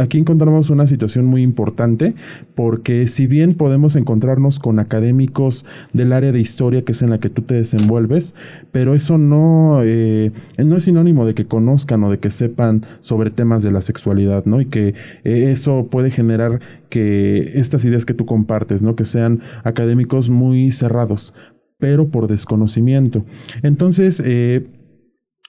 aquí 0.00 0.16
encontramos 0.16 0.70
una 0.70 0.86
situación 0.86 1.26
muy 1.26 1.42
importante 1.42 2.05
porque 2.54 3.06
si 3.08 3.26
bien 3.26 3.54
podemos 3.54 3.96
encontrarnos 3.96 4.58
con 4.58 4.78
académicos 4.78 5.66
del 5.92 6.12
área 6.12 6.32
de 6.32 6.40
historia, 6.40 6.82
que 6.82 6.92
es 6.92 7.02
en 7.02 7.10
la 7.10 7.18
que 7.18 7.30
tú 7.30 7.42
te 7.42 7.54
desenvuelves, 7.54 8.34
pero 8.72 8.94
eso 8.94 9.18
no, 9.18 9.80
eh, 9.82 10.32
no 10.58 10.76
es 10.76 10.84
sinónimo 10.84 11.26
de 11.26 11.34
que 11.34 11.46
conozcan 11.46 12.04
o 12.04 12.10
de 12.10 12.18
que 12.18 12.30
sepan 12.30 12.84
sobre 13.00 13.30
temas 13.30 13.62
de 13.62 13.72
la 13.72 13.80
sexualidad, 13.80 14.44
¿no? 14.44 14.60
Y 14.60 14.66
que 14.66 14.88
eh, 15.24 15.50
eso 15.50 15.88
puede 15.90 16.10
generar 16.10 16.60
que 16.88 17.52
estas 17.58 17.84
ideas 17.84 18.04
que 18.04 18.14
tú 18.14 18.26
compartes, 18.26 18.82
¿no? 18.82 18.96
Que 18.96 19.04
sean 19.04 19.40
académicos 19.64 20.30
muy 20.30 20.72
cerrados, 20.72 21.34
pero 21.78 22.08
por 22.08 22.28
desconocimiento. 22.28 23.24
Entonces, 23.62 24.22
eh, 24.24 24.66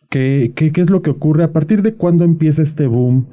¿Qué, 0.10 0.54
qué, 0.56 0.72
qué 0.72 0.82
es 0.82 0.90
lo 0.90 1.02
que 1.02 1.10
ocurre? 1.10 1.44
¿A 1.44 1.52
partir 1.52 1.82
de 1.82 1.94
cuándo 1.94 2.24
empieza 2.24 2.62
este 2.62 2.88
boom 2.88 3.28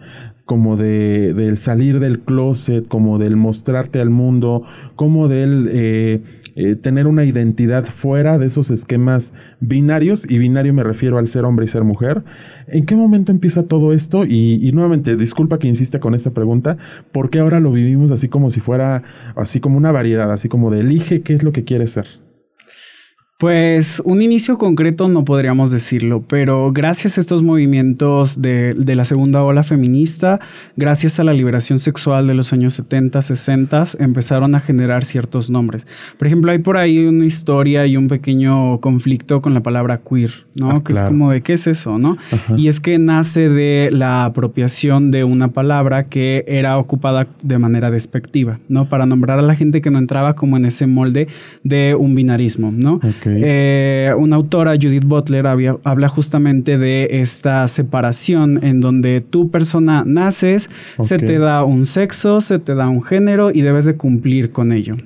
como 0.45 0.77
de, 0.77 1.33
del 1.35 1.57
salir 1.57 2.01
del 2.01 2.21
closet, 2.21 2.87
como 2.87 3.19
del 3.19 3.37
mostrarte 3.37 4.01
al 4.01 4.11
mundo, 4.11 4.63
como 4.95 5.29
del 5.29 5.69
eh, 5.71 6.21
eh, 6.57 6.77
tener 6.77 7.07
una 7.07 7.25
identidad 7.25 7.85
fuera 7.85 8.39
de 8.39 8.47
esos 8.47 8.71
esquemas 8.71 9.33
binarios, 9.61 10.31
y 10.31 10.39
binario 10.39 10.75
me 10.75 10.85
refiero 10.85 11.19
al 11.19 11.29
ser 11.29 11.45
hombre 11.45 11.65
y 11.65 11.69
ser 11.69 11.85
mujer. 11.85 12.25
¿En 12.67 12.87
qué 12.87 12.95
momento 12.95 13.33
empieza 13.33 13.65
todo 13.65 13.93
esto? 13.93 14.25
Y, 14.25 14.61
y 14.67 14.73
nuevamente, 14.73 15.17
disculpa 15.17 15.59
que 15.59 15.69
insista 15.69 15.99
con 15.99 16.15
esta 16.15 16.33
pregunta, 16.33 16.77
porque 17.11 17.39
ahora 17.39 17.59
lo 17.59 17.73
vivimos 17.73 18.11
así 18.11 18.29
como 18.29 18.51
si 18.51 18.61
fuera, 18.61 19.03
así 19.37 19.61
como 19.61 19.79
una 19.79 19.93
variedad, 19.93 20.31
así 20.31 20.49
como 20.49 20.71
de 20.71 20.81
elige 20.81 21.23
qué 21.23 21.35
es 21.35 21.43
lo 21.43 21.53
que 21.53 21.65
quieres 21.65 21.93
ser? 21.93 22.24
Pues 23.37 24.01
un 24.05 24.23
inicio 24.23 24.59
concreto 24.59 25.09
no 25.09 25.25
podríamos 25.25 25.73
decirlo, 25.73 26.23
pero 26.29 26.73
gracias 26.73 27.19
a 27.19 27.21
estos 27.21 27.43
movimientos 27.43 28.41
de, 28.41 28.77
la 28.77 29.05
segunda 29.05 29.43
ola 29.43 29.65
feminista, 29.65 30.39
gracias 30.77 31.19
a 31.19 31.25
la 31.25 31.33
liberación 31.33 31.81
sexual 31.81 32.29
de 32.29 32.35
los 32.35 32.53
años 32.53 32.75
70, 32.75 33.21
60, 33.21 33.85
empezaron 33.99 34.55
a 34.55 34.61
generar 34.61 35.05
ciertos 35.05 35.51
nombres. 35.51 35.85
Por 36.17 36.29
ejemplo, 36.29 36.53
hay 36.53 36.59
por 36.59 36.77
ahí 36.77 37.05
una 37.07 37.27
historia 37.27 37.85
y 37.89 37.97
un 37.97 38.07
pequeño 38.07 38.81
conflicto 38.81 39.43
con 39.43 39.53
la 39.53 39.65
palabra 39.65 40.01
queer, 40.09 40.47
¿no? 40.55 40.71
Ah, 40.71 40.83
que 40.85 40.93
es 40.93 41.03
como 41.03 41.33
de 41.33 41.43
qué 41.43 41.55
es 41.55 41.67
eso, 41.67 41.99
¿no? 41.99 42.17
Y 42.57 42.69
es 42.69 42.79
que 42.79 43.01
nace 43.01 43.49
de 43.49 43.91
la 43.91 44.27
apropiación 44.27 45.11
de 45.11 45.25
una 45.25 45.49
palabra 45.49 46.05
que 46.05 46.45
era 46.47 46.79
ocupada 46.79 47.27
de 47.43 47.59
manera 47.59 47.91
despectiva, 47.91 48.61
¿no? 48.69 48.89
Para 48.89 49.07
nombrar 49.07 49.41
a 49.41 49.43
la 49.43 49.57
gente 49.57 49.81
que 49.81 49.91
no 49.91 49.99
entraba 49.99 50.37
como 50.37 50.57
en 50.57 50.67
ese 50.67 50.87
molde 50.87 51.27
de 51.65 51.97
un 51.99 52.15
binarismo, 52.15 52.71
¿no? 52.71 53.01
Eh, 53.37 54.13
una 54.17 54.37
autora, 54.37 54.73
Judith 54.73 55.05
Butler, 55.05 55.47
habla 55.47 56.09
justamente 56.09 56.79
de 56.79 57.09
esta 57.23 57.67
separación 57.69 58.61
en 58.63 58.81
donde 58.81 59.21
tu 59.21 59.51
persona 59.51 60.05
naces, 60.07 60.71
se 61.01 61.19
te 61.19 61.39
da 61.39 61.65
un 61.65 61.87
sexo, 61.87 62.41
se 62.41 62.59
te 62.59 62.75
da 62.75 62.89
un 62.89 63.03
género 63.03 63.51
y 63.51 63.63
debes 63.63 63.85
de 63.85 63.97
cumplir 63.97 64.51
con 64.51 64.73
ello. 64.73 64.97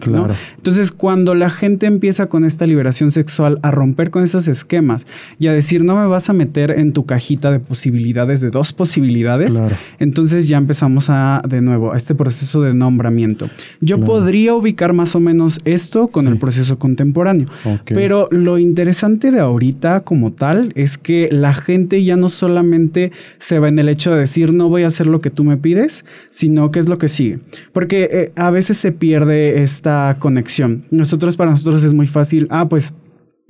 Entonces, 0.57 0.93
cuando 0.93 1.35
la 1.35 1.51
gente 1.51 1.87
empieza 1.87 2.27
con 2.27 2.45
esta 2.45 2.67
liberación 2.67 3.11
sexual 3.11 3.59
a 3.63 3.71
romper 3.71 4.11
con 4.11 4.25
esos 4.25 4.49
esquemas 4.49 5.07
y 5.39 5.47
a 5.49 5.53
decir, 5.53 5.85
no 5.85 5.97
me 5.97 6.07
vas 6.07 6.31
a 6.31 6.33
meter 6.33 6.71
en 6.73 6.93
tu 6.93 7.07
cajita 7.07 7.51
de 7.51 7.61
posibilidades, 7.61 8.41
de 8.41 8.51
dos 8.51 8.73
posibilidades, 8.73 9.61
entonces 9.99 10.49
ya 10.49 10.59
empezamos 10.59 11.11
a, 11.11 11.43
de 11.49 11.61
nuevo, 11.61 11.93
a 11.93 11.97
este 11.97 12.15
proceso 12.15 12.63
de 12.63 12.75
nombramiento. 12.75 13.49
Yo 13.81 14.01
podría 14.01 14.55
ubicar 14.55 14.93
más 14.93 15.15
o 15.15 15.21
menos 15.21 15.61
esto 15.65 16.09
con 16.09 16.27
el 16.27 16.39
proceso 16.39 16.79
contemporáneo, 16.79 17.49
pero 17.85 18.08
pero 18.09 18.27
lo 18.31 18.57
interesante 18.57 19.31
de 19.31 19.39
ahorita 19.39 20.01
como 20.01 20.33
tal 20.33 20.73
es 20.75 20.97
que 20.97 21.29
la 21.31 21.53
gente 21.53 22.03
ya 22.03 22.17
no 22.17 22.31
solamente 22.31 23.13
se 23.39 23.59
va 23.59 23.69
en 23.69 23.79
el 23.79 23.91
hecho 23.91 24.15
de 24.15 24.21
decir 24.21 24.55
no 24.55 24.71
voy 24.71 24.85
a 24.85 24.87
hacer 24.87 25.07
lo 25.07 25.21
que 25.21 25.29
tú 25.29 25.45
me 25.45 25.59
pides, 25.59 26.07
sino 26.31 26.71
que 26.71 26.79
es 26.81 26.89
lo 26.89 26.97
que 26.97 27.11
sigue. 27.11 27.41
Porque 27.75 28.09
eh, 28.11 28.33
a 28.35 28.49
veces 28.49 28.79
se 28.79 28.93
pierde 28.93 29.63
esta 29.63 30.17
conexión. 30.21 30.85
Nosotros, 30.91 31.37
para 31.37 31.51
nosotros 31.51 31.85
es 31.85 31.93
muy 31.93 32.07
fácil, 32.07 32.47
ah, 32.49 32.67
pues 32.67 32.95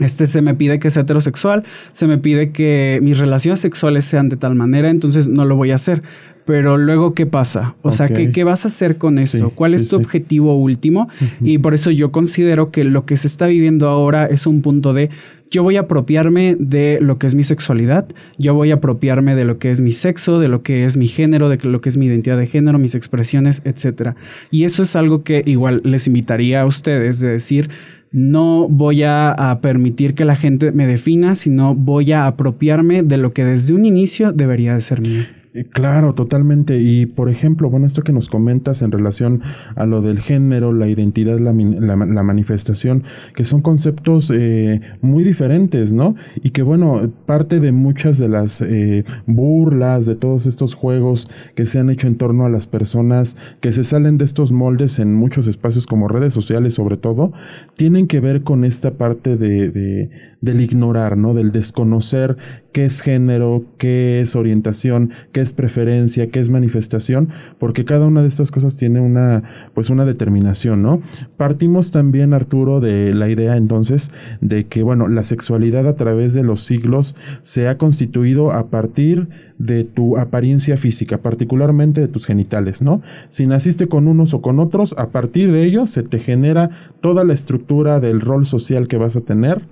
este 0.00 0.26
se 0.26 0.42
me 0.42 0.54
pide 0.54 0.78
que 0.78 0.90
sea 0.90 1.02
heterosexual, 1.02 1.64
se 1.92 2.08
me 2.08 2.18
pide 2.18 2.50
que 2.50 2.98
mis 3.00 3.18
relaciones 3.18 3.60
sexuales 3.60 4.06
sean 4.06 4.28
de 4.28 4.36
tal 4.36 4.56
manera, 4.56 4.90
entonces 4.90 5.28
no 5.28 5.44
lo 5.44 5.54
voy 5.54 5.70
a 5.70 5.76
hacer 5.76 6.02
pero 6.48 6.78
luego, 6.78 7.12
¿qué 7.12 7.26
pasa? 7.26 7.74
O 7.82 7.92
sea, 7.92 8.08
¿qué, 8.08 8.42
vas 8.42 8.64
a 8.64 8.68
hacer 8.68 8.96
con 8.96 9.18
eso? 9.18 9.50
¿Cuál 9.50 9.74
es 9.74 9.90
tu 9.90 9.96
objetivo 9.96 10.56
último? 10.56 11.10
Y 11.42 11.58
por 11.58 11.74
eso 11.74 11.90
yo 11.90 12.10
considero 12.10 12.70
que 12.70 12.84
lo 12.84 13.04
que 13.04 13.18
se 13.18 13.26
está 13.26 13.48
viviendo 13.48 13.86
ahora 13.86 14.24
es 14.24 14.46
un 14.46 14.62
punto 14.62 14.94
de 14.94 15.10
yo 15.50 15.62
voy 15.62 15.76
a 15.76 15.80
apropiarme 15.80 16.56
de 16.58 17.00
lo 17.02 17.18
que 17.18 17.26
es 17.26 17.34
mi 17.34 17.44
sexualidad, 17.44 18.06
yo 18.38 18.54
voy 18.54 18.70
a 18.70 18.76
apropiarme 18.76 19.34
de 19.34 19.44
lo 19.44 19.58
que 19.58 19.70
es 19.70 19.82
mi 19.82 19.92
sexo, 19.92 20.40
de 20.40 20.48
lo 20.48 20.62
que 20.62 20.86
es 20.86 20.96
mi 20.96 21.06
género, 21.06 21.50
de 21.50 21.58
lo 21.58 21.82
que 21.82 21.90
es 21.90 21.98
mi 21.98 22.06
identidad 22.06 22.38
de 22.38 22.46
género, 22.46 22.78
mis 22.78 22.94
expresiones, 22.94 23.60
etc. 23.66 24.14
Y 24.50 24.64
eso 24.64 24.82
es 24.82 24.96
algo 24.96 25.24
que 25.24 25.42
igual 25.44 25.82
les 25.84 26.06
invitaría 26.06 26.62
a 26.62 26.66
ustedes 26.66 27.20
de 27.20 27.28
decir, 27.28 27.68
no 28.10 28.68
voy 28.70 29.02
a, 29.02 29.32
a, 29.32 29.60
permitir 29.60 30.14
que 30.14 30.24
la 30.24 30.34
gente 30.34 30.72
me 30.72 30.86
defina, 30.86 31.34
sino 31.34 31.74
voy 31.74 32.12
a 32.12 32.26
apropiarme 32.26 33.02
de 33.02 33.18
lo 33.18 33.34
que 33.34 33.44
desde 33.44 33.74
un 33.74 33.84
inicio 33.84 34.32
debería 34.32 34.72
de 34.72 34.80
ser 34.80 35.02
mío. 35.02 35.24
Eh, 35.54 35.64
claro, 35.64 36.14
totalmente. 36.14 36.78
Y 36.78 37.06
por 37.06 37.28
ejemplo, 37.28 37.70
bueno, 37.70 37.86
esto 37.86 38.02
que 38.02 38.12
nos 38.12 38.28
comentas 38.28 38.82
en 38.82 38.92
relación 38.92 39.42
a 39.76 39.86
lo 39.86 40.02
del 40.02 40.20
género, 40.20 40.72
la 40.72 40.88
identidad, 40.88 41.38
la, 41.38 41.52
manifestación, 42.22 43.04
que 43.34 43.44
son 43.44 43.62
conceptos 43.62 44.30
eh, 44.34 44.80
muy 45.00 45.24
diferentes, 45.24 45.92
¿no? 45.92 46.16
Y 46.42 46.50
que 46.50 46.62
bueno, 46.62 47.10
parte 47.26 47.60
de 47.60 47.72
muchas 47.72 48.18
de 48.18 48.28
las 48.28 48.60
eh, 48.60 49.04
burlas, 49.26 50.06
de 50.06 50.16
todos 50.16 50.46
estos 50.46 50.74
juegos 50.74 51.30
que 51.54 51.66
se 51.66 51.78
han 51.78 51.90
hecho 51.90 52.06
en 52.06 52.16
torno 52.16 52.44
a 52.44 52.50
las 52.50 52.66
personas 52.66 53.36
que 53.60 53.72
se 53.72 53.84
salen 53.84 54.18
de 54.18 54.24
estos 54.24 54.52
moldes 54.52 54.98
en 54.98 55.14
muchos 55.14 55.46
espacios 55.46 55.86
como 55.86 56.08
redes 56.08 56.34
sociales 56.34 56.74
sobre 56.74 56.96
todo, 56.96 57.32
tienen 57.76 58.06
que 58.06 58.20
ver 58.20 58.42
con 58.42 58.64
esta 58.64 58.92
parte 58.92 59.36
de 59.36 60.10
del 60.40 60.60
ignorar, 60.60 61.16
¿no? 61.16 61.34
Del 61.34 61.52
desconocer 61.52 62.36
qué 62.72 62.84
es 62.84 63.00
género, 63.00 63.64
qué 63.76 64.20
es 64.20 64.36
orientación, 64.36 65.10
qué 65.32 65.40
es 65.40 65.52
preferencia, 65.52 66.28
qué 66.28 66.38
es 66.40 66.48
manifestación, 66.48 67.28
porque 67.58 67.84
cada 67.84 68.06
una 68.06 68.22
de 68.22 68.28
estas 68.28 68.50
cosas 68.50 68.76
tiene 68.76 69.00
una, 69.00 69.42
pues 69.74 69.90
una 69.90 70.04
determinación, 70.04 70.82
¿no? 70.82 71.00
Partimos 71.36 71.90
también, 71.90 72.34
Arturo, 72.34 72.80
de 72.80 73.14
la 73.14 73.28
idea 73.28 73.56
entonces 73.56 74.12
de 74.40 74.66
que, 74.66 74.82
bueno, 74.82 75.08
la 75.08 75.24
sexualidad 75.24 75.88
a 75.88 75.96
través 75.96 76.34
de 76.34 76.42
los 76.42 76.62
siglos 76.62 77.16
se 77.42 77.68
ha 77.68 77.78
constituido 77.78 78.52
a 78.52 78.68
partir 78.68 79.28
de 79.58 79.82
tu 79.82 80.16
apariencia 80.18 80.76
física, 80.76 81.18
particularmente 81.18 82.00
de 82.00 82.08
tus 82.08 82.26
genitales, 82.26 82.80
¿no? 82.80 83.02
Si 83.28 83.46
naciste 83.46 83.88
con 83.88 84.06
unos 84.06 84.34
o 84.34 84.40
con 84.40 84.60
otros, 84.60 84.94
a 84.98 85.08
partir 85.08 85.50
de 85.50 85.64
ello 85.64 85.88
se 85.88 86.04
te 86.04 86.20
genera 86.20 86.70
toda 87.00 87.24
la 87.24 87.34
estructura 87.34 87.98
del 87.98 88.20
rol 88.20 88.46
social 88.46 88.86
que 88.86 88.98
vas 88.98 89.16
a 89.16 89.20
tener 89.20 89.62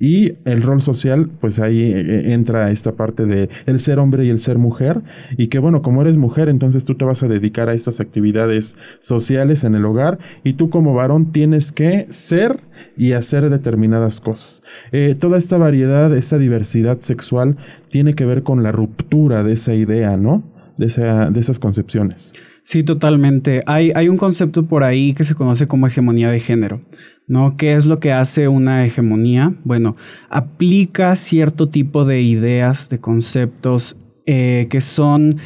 y 0.00 0.34
el 0.44 0.62
rol 0.62 0.80
social, 0.80 1.28
pues 1.40 1.58
ahí 1.58 1.82
eh, 1.82 2.00
eh, 2.00 2.32
entra 2.32 2.70
esta 2.70 2.92
parte 2.92 3.24
de 3.24 3.48
el 3.66 3.80
ser 3.80 3.98
hombre 3.98 4.24
y 4.24 4.30
el 4.30 4.38
ser 4.38 4.58
mujer. 4.58 5.02
Y 5.36 5.48
que 5.48 5.58
bueno, 5.58 5.82
como 5.82 6.02
eres 6.02 6.16
mujer, 6.16 6.48
entonces 6.48 6.84
tú 6.84 6.94
te 6.94 7.04
vas 7.04 7.22
a 7.22 7.28
dedicar 7.28 7.68
a 7.68 7.74
estas 7.74 8.00
actividades 8.00 8.76
sociales 9.00 9.64
en 9.64 9.74
el 9.74 9.84
hogar. 9.84 10.18
Y 10.44 10.54
tú 10.54 10.70
como 10.70 10.94
varón 10.94 11.32
tienes 11.32 11.72
que 11.72 12.06
ser 12.10 12.60
y 12.96 13.12
hacer 13.12 13.48
determinadas 13.50 14.20
cosas. 14.20 14.62
Eh, 14.92 15.16
toda 15.18 15.38
esta 15.38 15.58
variedad, 15.58 16.14
esa 16.16 16.38
diversidad 16.38 17.00
sexual 17.00 17.56
tiene 17.90 18.14
que 18.14 18.26
ver 18.26 18.42
con 18.42 18.62
la 18.62 18.72
ruptura 18.72 19.42
de 19.42 19.52
esa 19.52 19.74
idea, 19.74 20.16
¿no? 20.16 20.44
De, 20.76 20.86
esa, 20.86 21.28
de 21.30 21.40
esas 21.40 21.58
concepciones. 21.58 22.34
Sí, 22.62 22.84
totalmente. 22.84 23.62
Hay, 23.66 23.90
hay 23.94 24.08
un 24.08 24.16
concepto 24.16 24.66
por 24.66 24.84
ahí 24.84 25.12
que 25.12 25.24
se 25.24 25.34
conoce 25.34 25.66
como 25.66 25.86
hegemonía 25.86 26.30
de 26.30 26.38
género. 26.38 26.82
¿No? 27.28 27.56
¿Qué 27.56 27.74
es 27.74 27.86
lo 27.86 28.00
que 28.00 28.12
hace 28.12 28.48
una 28.48 28.84
hegemonía? 28.84 29.54
Bueno, 29.64 29.96
aplica 30.30 31.14
cierto 31.14 31.68
tipo 31.68 32.04
de 32.04 32.22
ideas, 32.22 32.88
de 32.88 32.98
conceptos 32.98 33.98
eh, 34.26 34.66
que 34.70 34.80
son, 34.80 35.36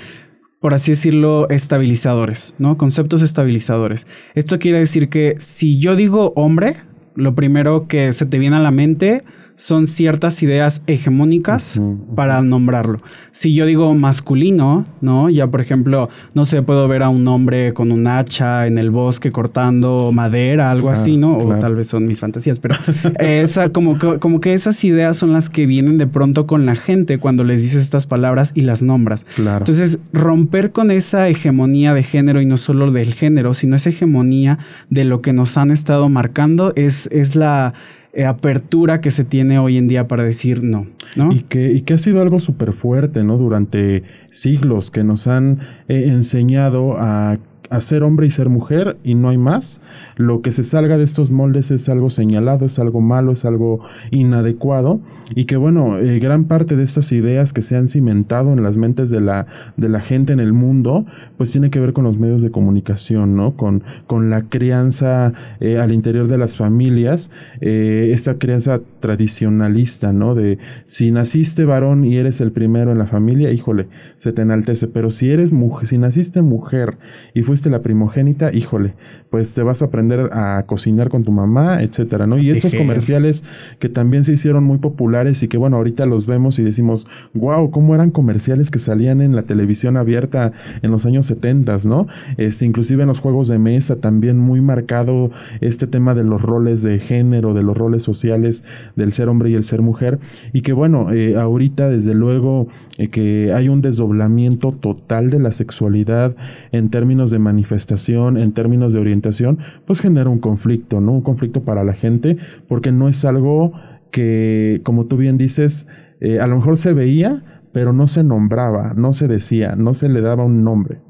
por 0.61 0.75
así 0.75 0.93
decirlo, 0.93 1.49
estabilizadores, 1.51 2.55
¿no? 2.59 2.79
Conceptos 2.79 3.21
estabilizadores. 3.21 4.07
Esto 4.35 4.59
quiere 4.59 4.79
decir 4.79 5.09
que 5.09 5.35
si 5.39 5.79
yo 5.79 5.97
digo 5.97 6.33
hombre, 6.37 6.77
lo 7.15 7.35
primero 7.35 7.89
que 7.89 8.13
se 8.13 8.27
te 8.27 8.39
viene 8.39 8.57
a 8.57 8.61
la 8.61 8.71
mente 8.71 9.23
son 9.55 9.87
ciertas 9.87 10.43
ideas 10.43 10.83
hegemónicas 10.87 11.81
para 12.17 12.43
nombrarlo. 12.43 13.01
Si 13.31 13.55
yo 13.55 13.67
digo 13.67 13.95
masculino, 13.95 14.87
¿no? 15.01 15.31
Ya 15.31 15.47
por 15.47 15.61
ejemplo, 15.61 16.09
no 16.35 16.45
sé, 16.45 16.63
puedo 16.63 16.89
ver 16.89 17.03
a 17.03 17.09
un 17.09 17.27
hombre 17.29 17.75
con 17.75 17.93
un 17.93 18.07
hacha 18.07 18.67
en 18.67 18.79
el 18.79 18.91
bosque 18.91 19.31
cortando 19.31 20.11
madera, 20.13 20.71
algo 20.71 20.91
Ah, 20.91 20.95
así, 20.95 21.17
¿no? 21.17 21.39
O 21.39 21.55
tal 21.59 21.75
vez 21.77 21.89
son 21.89 22.07
mis 22.07 22.21
fantasías, 22.21 22.59
pero 22.59 22.75
esa, 23.19 23.69
como, 23.71 23.99
que- 23.99 24.19
como 24.19 24.41
que 24.41 24.53
esas 24.55 24.83
ideas 24.85 25.17
son 25.17 25.33
las 25.33 25.51
que 25.51 25.67
vienen 25.67 25.99
de 25.99 26.07
pronto 26.07 26.47
con 26.47 26.67
la 26.67 26.75
gente 26.75 27.19
cuando 27.19 27.45
les 27.45 27.63
dices 27.63 27.83
estas 27.83 28.07
palabras 28.07 28.53
y 28.55 28.63
las 28.63 28.83
nombras. 28.83 29.25
Claro. 29.37 29.59
Entonces, 29.59 29.99
romper 30.13 30.73
con 30.73 30.91
esa 30.91 31.29
hegemonía 31.29 31.95
de 31.95 32.03
género 32.03 32.41
y 32.41 32.47
no 32.47 32.57
solo 32.59 32.91
del 32.91 33.15
género, 33.15 33.55
sino 33.55 33.77
esa 33.77 33.91
hegemonía 33.91 34.59
de 34.91 35.05
lo 35.05 35.21
que 35.21 35.33
nos 35.33 35.57
han 35.57 35.71
estado 35.71 36.09
marcando 36.09 36.73
es, 36.77 37.09
es 37.13 37.37
la 37.37 37.75
eh, 38.15 38.25
apertura 38.27 39.01
que 39.01 39.11
se 39.11 39.25
tiene 39.25 39.59
hoy 39.59 39.79
en 39.79 39.89
día 39.89 40.07
para 40.07 40.23
decir 40.23 40.63
no. 40.63 40.87
Y 41.31 41.41
que, 41.41 41.73
y 41.73 41.83
que 41.83 41.95
ha 41.95 41.99
sido 41.99 42.21
algo 42.21 42.41
súper 42.41 42.73
fuerte, 42.73 43.25
¿no? 43.25 43.39
Durante 43.39 44.03
siglos 44.31 44.91
que 44.91 45.03
nos 45.03 45.27
han 45.27 45.61
eh, 45.89 46.05
enseñado 46.09 46.97
a, 46.99 47.39
a 47.73 47.81
ser 47.81 48.03
hombre 48.03 48.27
y 48.27 48.31
ser 48.31 48.51
mujer 48.51 48.99
y 49.03 49.15
no 49.15 49.31
hay 49.31 49.39
más. 49.39 49.81
Lo 50.17 50.43
que 50.43 50.53
se 50.53 50.63
salga 50.63 50.99
de 50.99 51.05
estos 51.05 51.31
moldes 51.31 51.71
es 51.71 51.89
algo 51.89 52.11
señalado, 52.11 52.67
es 52.67 52.79
algo 52.79 53.01
malo, 53.01 53.33
es 53.33 53.47
algo 53.47 53.81
inadecuado 54.11 55.01
y 55.35 55.47
que 55.47 55.57
bueno, 55.57 55.99
eh, 55.99 56.19
gran 56.19 56.45
parte 56.45 56.77
de 56.77 56.83
estas 56.83 57.11
ideas 57.13 57.55
que 57.55 57.63
se 57.63 57.77
han 57.77 57.89
cimentado 57.89 58.53
en 58.53 58.63
las 58.63 58.77
mentes 58.77 59.09
de 59.09 59.23
la, 59.23 59.47
de 59.79 59.89
la 59.89 60.01
gente 60.01 60.35
en 60.35 60.41
el 60.41 60.53
mundo, 60.53 61.07
pues 61.39 61.51
tiene 61.51 61.71
que 61.71 61.81
ver 61.81 61.95
con 61.95 62.05
los 62.05 62.19
medios 62.19 62.43
de 62.43 62.51
comunicación, 62.51 63.37
¿no? 63.37 63.57
Con, 63.57 63.83
con 64.07 64.29
la 64.29 64.43
crianza 64.43 65.33
eh, 65.61 65.79
al 65.79 65.93
interior 65.93 66.29
de 66.29 66.37
las 66.37 66.59
familias, 66.59 67.31
eh, 67.63 68.11
esta 68.13 68.39
crianza 68.39 68.81
tradicionalista, 69.01 70.13
¿no? 70.13 70.35
De 70.35 70.59
si 70.85 71.11
naciste 71.11 71.65
varón 71.65 72.05
y 72.05 72.19
eres 72.19 72.43
el 72.43 72.53
primero 72.53 72.93
en 72.93 72.99
la 72.99 73.07
familia, 73.07 73.51
híjole, 73.51 73.89
se 74.19 74.33
te 74.33 74.43
enaltece, 74.43 74.89
pero 74.89 75.11
si 75.11 75.31
eres 75.31 75.53
mujer, 75.53 75.89
si 75.89 75.97
naciste 75.97 76.43
mujer 76.43 76.99
y 77.33 77.43
fuiste 77.43 77.62
la 77.71 77.83
primogénita, 77.83 78.53
híjole, 78.53 78.95
pues 79.31 79.55
te 79.55 79.63
vas 79.63 79.83
a 79.83 79.87
aprender 79.87 80.29
a 80.33 80.65
cocinar 80.67 81.09
con 81.09 81.25
tu 81.25 81.33
mamá, 81.33 81.83
etcétera, 81.83 82.27
¿no? 82.27 82.39
Y 82.39 82.51
estos 82.51 82.75
comerciales 82.75 83.45
que 83.79 83.89
también 83.89 84.25
se 84.25 84.33
hicieron 84.33 84.65
muy 84.65 84.79
populares 84.79 85.43
y 85.43 85.49
que 85.49 85.57
bueno, 85.57 85.77
ahorita 85.79 86.05
los 86.07 86.27
vemos 86.27 86.59
y 86.59 86.63
decimos, 86.63 87.07
wow, 87.33 87.71
cómo 87.71 87.95
eran 87.95 88.11
comerciales 88.11 88.71
que 88.71 88.79
salían 88.79 89.21
en 89.21 89.35
la 89.35 89.45
televisión 89.45 89.97
abierta 89.97 90.53
en 90.83 90.91
los 90.91 91.07
años 91.07 91.27
70, 91.27 91.79
¿no? 91.87 92.07
Este, 92.37 92.67
inclusive 92.67 93.03
en 93.03 93.09
los 93.09 93.21
juegos 93.21 93.49
de 93.49 93.59
mesa 93.59 93.97
también 93.97 94.39
muy 94.39 94.61
marcado 94.61 95.31
este 95.61 95.87
tema 95.87 96.15
de 96.15 96.25
los 96.25 96.43
roles 96.43 96.83
de 96.83 96.99
género, 96.99 97.55
de 97.55 97.63
los 97.63 97.77
roles 97.77 98.03
sociales 98.03 98.65
del 98.97 99.13
ser 99.13 99.29
hombre 99.29 99.51
y 99.51 99.55
el 99.55 99.63
ser 99.63 99.81
mujer 99.81 100.19
y 100.53 100.61
que 100.61 100.73
bueno, 100.73 101.13
eh, 101.13 101.37
ahorita 101.37 101.89
desde 101.89 102.15
luego 102.15 102.69
eh, 102.99 103.09
que 103.09 103.53
hay 103.55 103.69
un 103.69 103.81
desdoblamiento 103.81 104.73
total 104.73 105.31
de 105.31 105.39
la 105.39 105.53
sexualidad 105.53 106.37
en 106.73 106.91
términos 106.91 107.31
de 107.31 107.39
manifestación, 107.53 108.37
en 108.39 108.53
términos 108.53 108.93
de 108.93 109.01
orientación, 109.01 109.59
pues 109.87 110.01
genera 110.01 110.31
un 110.31 110.39
conflicto, 110.39 111.01
¿no? 111.01 111.13
Un 111.13 111.23
conflicto 111.23 111.63
para 111.63 111.85
la 111.85 111.93
gente 111.93 112.39
porque 112.69 112.93
no 112.93 113.09
es 113.09 113.25
algo 113.25 113.73
que, 114.11 114.81
como 114.85 115.07
tú 115.07 115.17
bien 115.17 115.39
dices, 115.39 115.87
eh, 116.21 116.41
a 116.41 116.47
lo 116.47 116.57
mejor 116.57 116.77
se 116.77 116.93
veía, 116.93 117.63
pero 117.73 117.93
no 117.93 118.09
se 118.09 118.25
nombraba, 118.25 118.93
no 118.97 119.13
se 119.13 119.29
decía, 119.29 119.75
no 119.77 119.95
se 119.95 120.09
le 120.09 120.21
daba 120.21 120.45
un 120.45 120.65
nombre. 120.65 121.01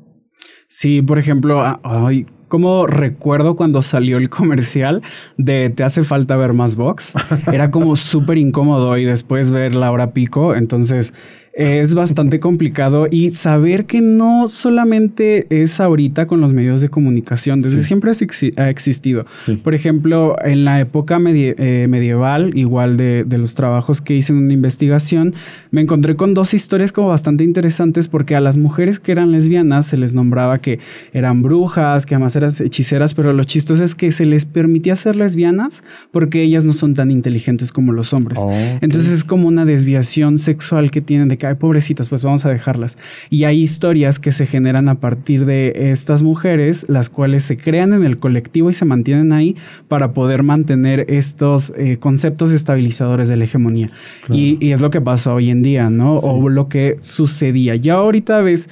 Sí, 0.69 1.03
por 1.03 1.19
ejemplo, 1.19 1.63
ay, 1.83 2.27
como 2.49 2.87
recuerdo 2.87 3.57
cuando 3.57 3.83
salió 3.83 4.19
el 4.19 4.29
comercial 4.29 5.03
de 5.39 5.71
Te 5.71 5.85
hace 5.85 6.05
falta 6.05 6.37
ver 6.37 6.53
más 6.53 6.77
box. 6.77 7.15
Era 7.53 7.71
como 7.71 7.97
súper 7.97 8.39
incómodo 8.39 8.97
y 8.99 9.05
después 9.05 9.51
ver 9.51 9.75
la 9.75 9.91
hora 9.91 10.13
pico. 10.13 10.55
Entonces 10.55 11.15
es 11.55 11.95
bastante 11.95 12.41
complicado 12.41 13.07
y 13.11 13.31
saber 13.33 13.85
que 13.85 14.01
no 14.01 14.49
solamente 14.49 15.47
es 15.51 15.81
ahorita 15.81 16.27
con 16.27 16.41
los 16.41 16.53
medios 16.53 16.81
de 16.81 16.89
comunicación, 16.89 17.61
desde 17.61 17.83
Sí. 17.83 17.89
siempre 17.89 18.11
ha 18.11 18.15
exi- 18.15 18.59
ha 18.59 18.71
existido. 18.71 19.27
Sí. 19.35 19.57
Por 19.57 19.75
ejemplo, 19.75 20.37
en 20.45 20.65
la 20.65 20.81
época 20.81 21.19
medie- 21.19 21.55
eh, 21.59 21.87
medieval, 21.89 22.57
igual 22.57 22.97
de, 22.97 23.25
de 23.25 23.39
los 23.39 23.55
trabajos 23.55 24.01
que 24.01 24.15
hice 24.17 24.33
en 24.33 24.39
una 24.39 24.53
investigación, 24.55 25.35
me 25.71 25.83
encontré 25.83 26.17
con 26.17 26.33
dos 26.33 26.55
historias 26.55 26.91
como 26.93 27.09
bastante 27.09 27.45
interesantes 27.45 28.09
porque 28.09 28.35
a 28.35 28.41
las 28.41 28.57
mujeres 28.57 28.99
que 28.99 29.13
eran 29.13 29.31
lesbianas 29.31 29.87
se 29.87 29.97
les 29.99 30.15
nombraba 30.15 30.61
que 30.61 30.79
eran 31.13 31.43
brujas, 31.43 32.07
que 32.07 32.15
además 32.15 32.35
eran 32.35 32.53
hechiceras, 32.59 33.15
pero 33.15 33.33
lo 33.35 33.45
chistoso 33.45 33.85
es 33.85 33.95
que 33.95 34.11
se 34.13 34.25
les 34.25 34.47
permitía 34.47 34.97
ser 34.97 35.17
lesbianas 35.17 35.83
porque 36.13 36.43
ellas 36.43 36.65
no 36.65 36.73
son 36.73 36.95
tan 36.95 37.11
inteligentes 37.11 37.73
como 37.73 37.93
los 37.93 38.13
hombres. 38.13 38.39
Oh. 38.43 38.51
Entonces 38.81 39.13
es 39.13 39.25
como 39.25 39.49
una 39.49 39.65
desviación 39.65 40.39
sexual 40.39 40.91
que 40.91 41.01
tienen 41.03 41.29
de 41.29 41.39
que, 41.43 41.49
ay, 41.49 41.55
pobrecitas, 41.57 42.09
pues 42.09 42.23
vamos 42.23 42.47
a 42.47 42.51
dejarlas. 42.51 42.97
Y 43.29 43.45
hay 43.45 43.61
historias 43.61 44.21
que 44.21 44.31
se 44.31 44.47
generan 44.47 44.89
a 44.89 45.01
partir 45.01 45.45
de 45.45 45.73
estas 45.91 46.23
mujeres, 46.23 46.87
las 46.89 47.09
cuales 47.09 47.43
se 47.43 47.57
crean 47.57 47.93
en 47.93 48.05
el 48.05 48.19
colectivo 48.19 48.71
y 48.71 48.75
se 48.75 48.85
mantienen 48.85 49.33
ahí 49.33 49.57
para 49.89 50.13
poder 50.13 50.45
mantener 50.45 51.05
estos 51.09 51.73
eh, 51.77 51.97
conceptos 51.99 52.53
estabilizadores 52.53 53.29
de 53.29 53.37
la 53.37 53.45
hegemonía. 53.45 53.91
Y, 54.31 54.57
y 54.65 54.71
es 54.71 54.81
lo 54.81 54.91
que 54.91 55.01
pasa 55.01 55.35
hoy 55.35 55.51
en 55.51 55.63
día, 55.63 55.91
¿no? 55.91 56.19
Sí. 56.19 56.29
O 56.31 56.49
lo 56.49 56.69
que 56.69 56.99
sucedía. 57.01 57.75
Ya 57.75 57.95
ahorita 57.95 58.41
ves... 58.41 58.69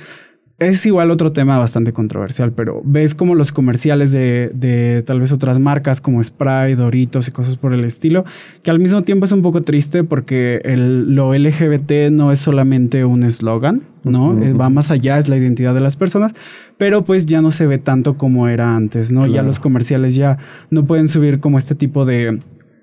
Es 0.61 0.85
igual 0.85 1.11
otro 1.11 1.33
tema 1.33 1.57
bastante 1.57 1.95
controversial, 1.95 2.53
pero 2.53 2.83
ves 2.85 3.15
como 3.15 3.35
los 3.35 3.51
comerciales 3.51 4.13
de, 4.13 4.51
de 4.53 5.03
tal 5.03 5.19
vez 5.19 5.33
otras 5.33 5.59
marcas 5.59 6.03
como 6.03 6.23
Sprite, 6.23 6.77
Doritos 6.77 7.29
y 7.29 7.31
cosas 7.31 7.57
por 7.57 7.73
el 7.73 7.83
estilo, 7.83 8.27
que 8.63 8.71
al 8.71 8.79
mismo 8.79 9.01
tiempo 9.01 9.25
es 9.25 9.33
un 9.33 9.41
poco 9.41 9.63
triste 9.63 10.05
porque 10.05 10.61
el, 10.65 11.15
lo 11.15 11.33
LGBT 11.33 12.11
no 12.13 12.31
es 12.31 12.41
solamente 12.41 13.07
un 13.07 13.23
eslogan, 13.23 13.81
¿no? 14.05 14.39
Eh, 14.43 14.53
Va 14.53 14.69
más 14.69 14.91
allá, 14.91 15.19
es 15.19 15.31
la 15.31 15.39
identidad 15.39 15.73
de 15.73 15.81
las 15.81 15.97
personas, 15.97 16.35
pero 16.77 17.07
pues 17.07 17.25
ya 17.25 17.41
no 17.41 17.53
se 17.53 17.67
ve 17.67 17.79
tanto 17.79 18.19
como 18.19 18.47
era 18.47 18.77
antes, 18.77 19.11
¿no? 19.11 19.27
Ya 19.27 19.43
los 19.43 19.61
comerciales 19.61 20.15
ya 20.15 20.37
no 20.69 20.85
pueden 20.85 21.09
subir 21.09 21.41
como 21.41 21.57
este 21.57 21.75
tipo 21.75 22.05
de 22.05 22.39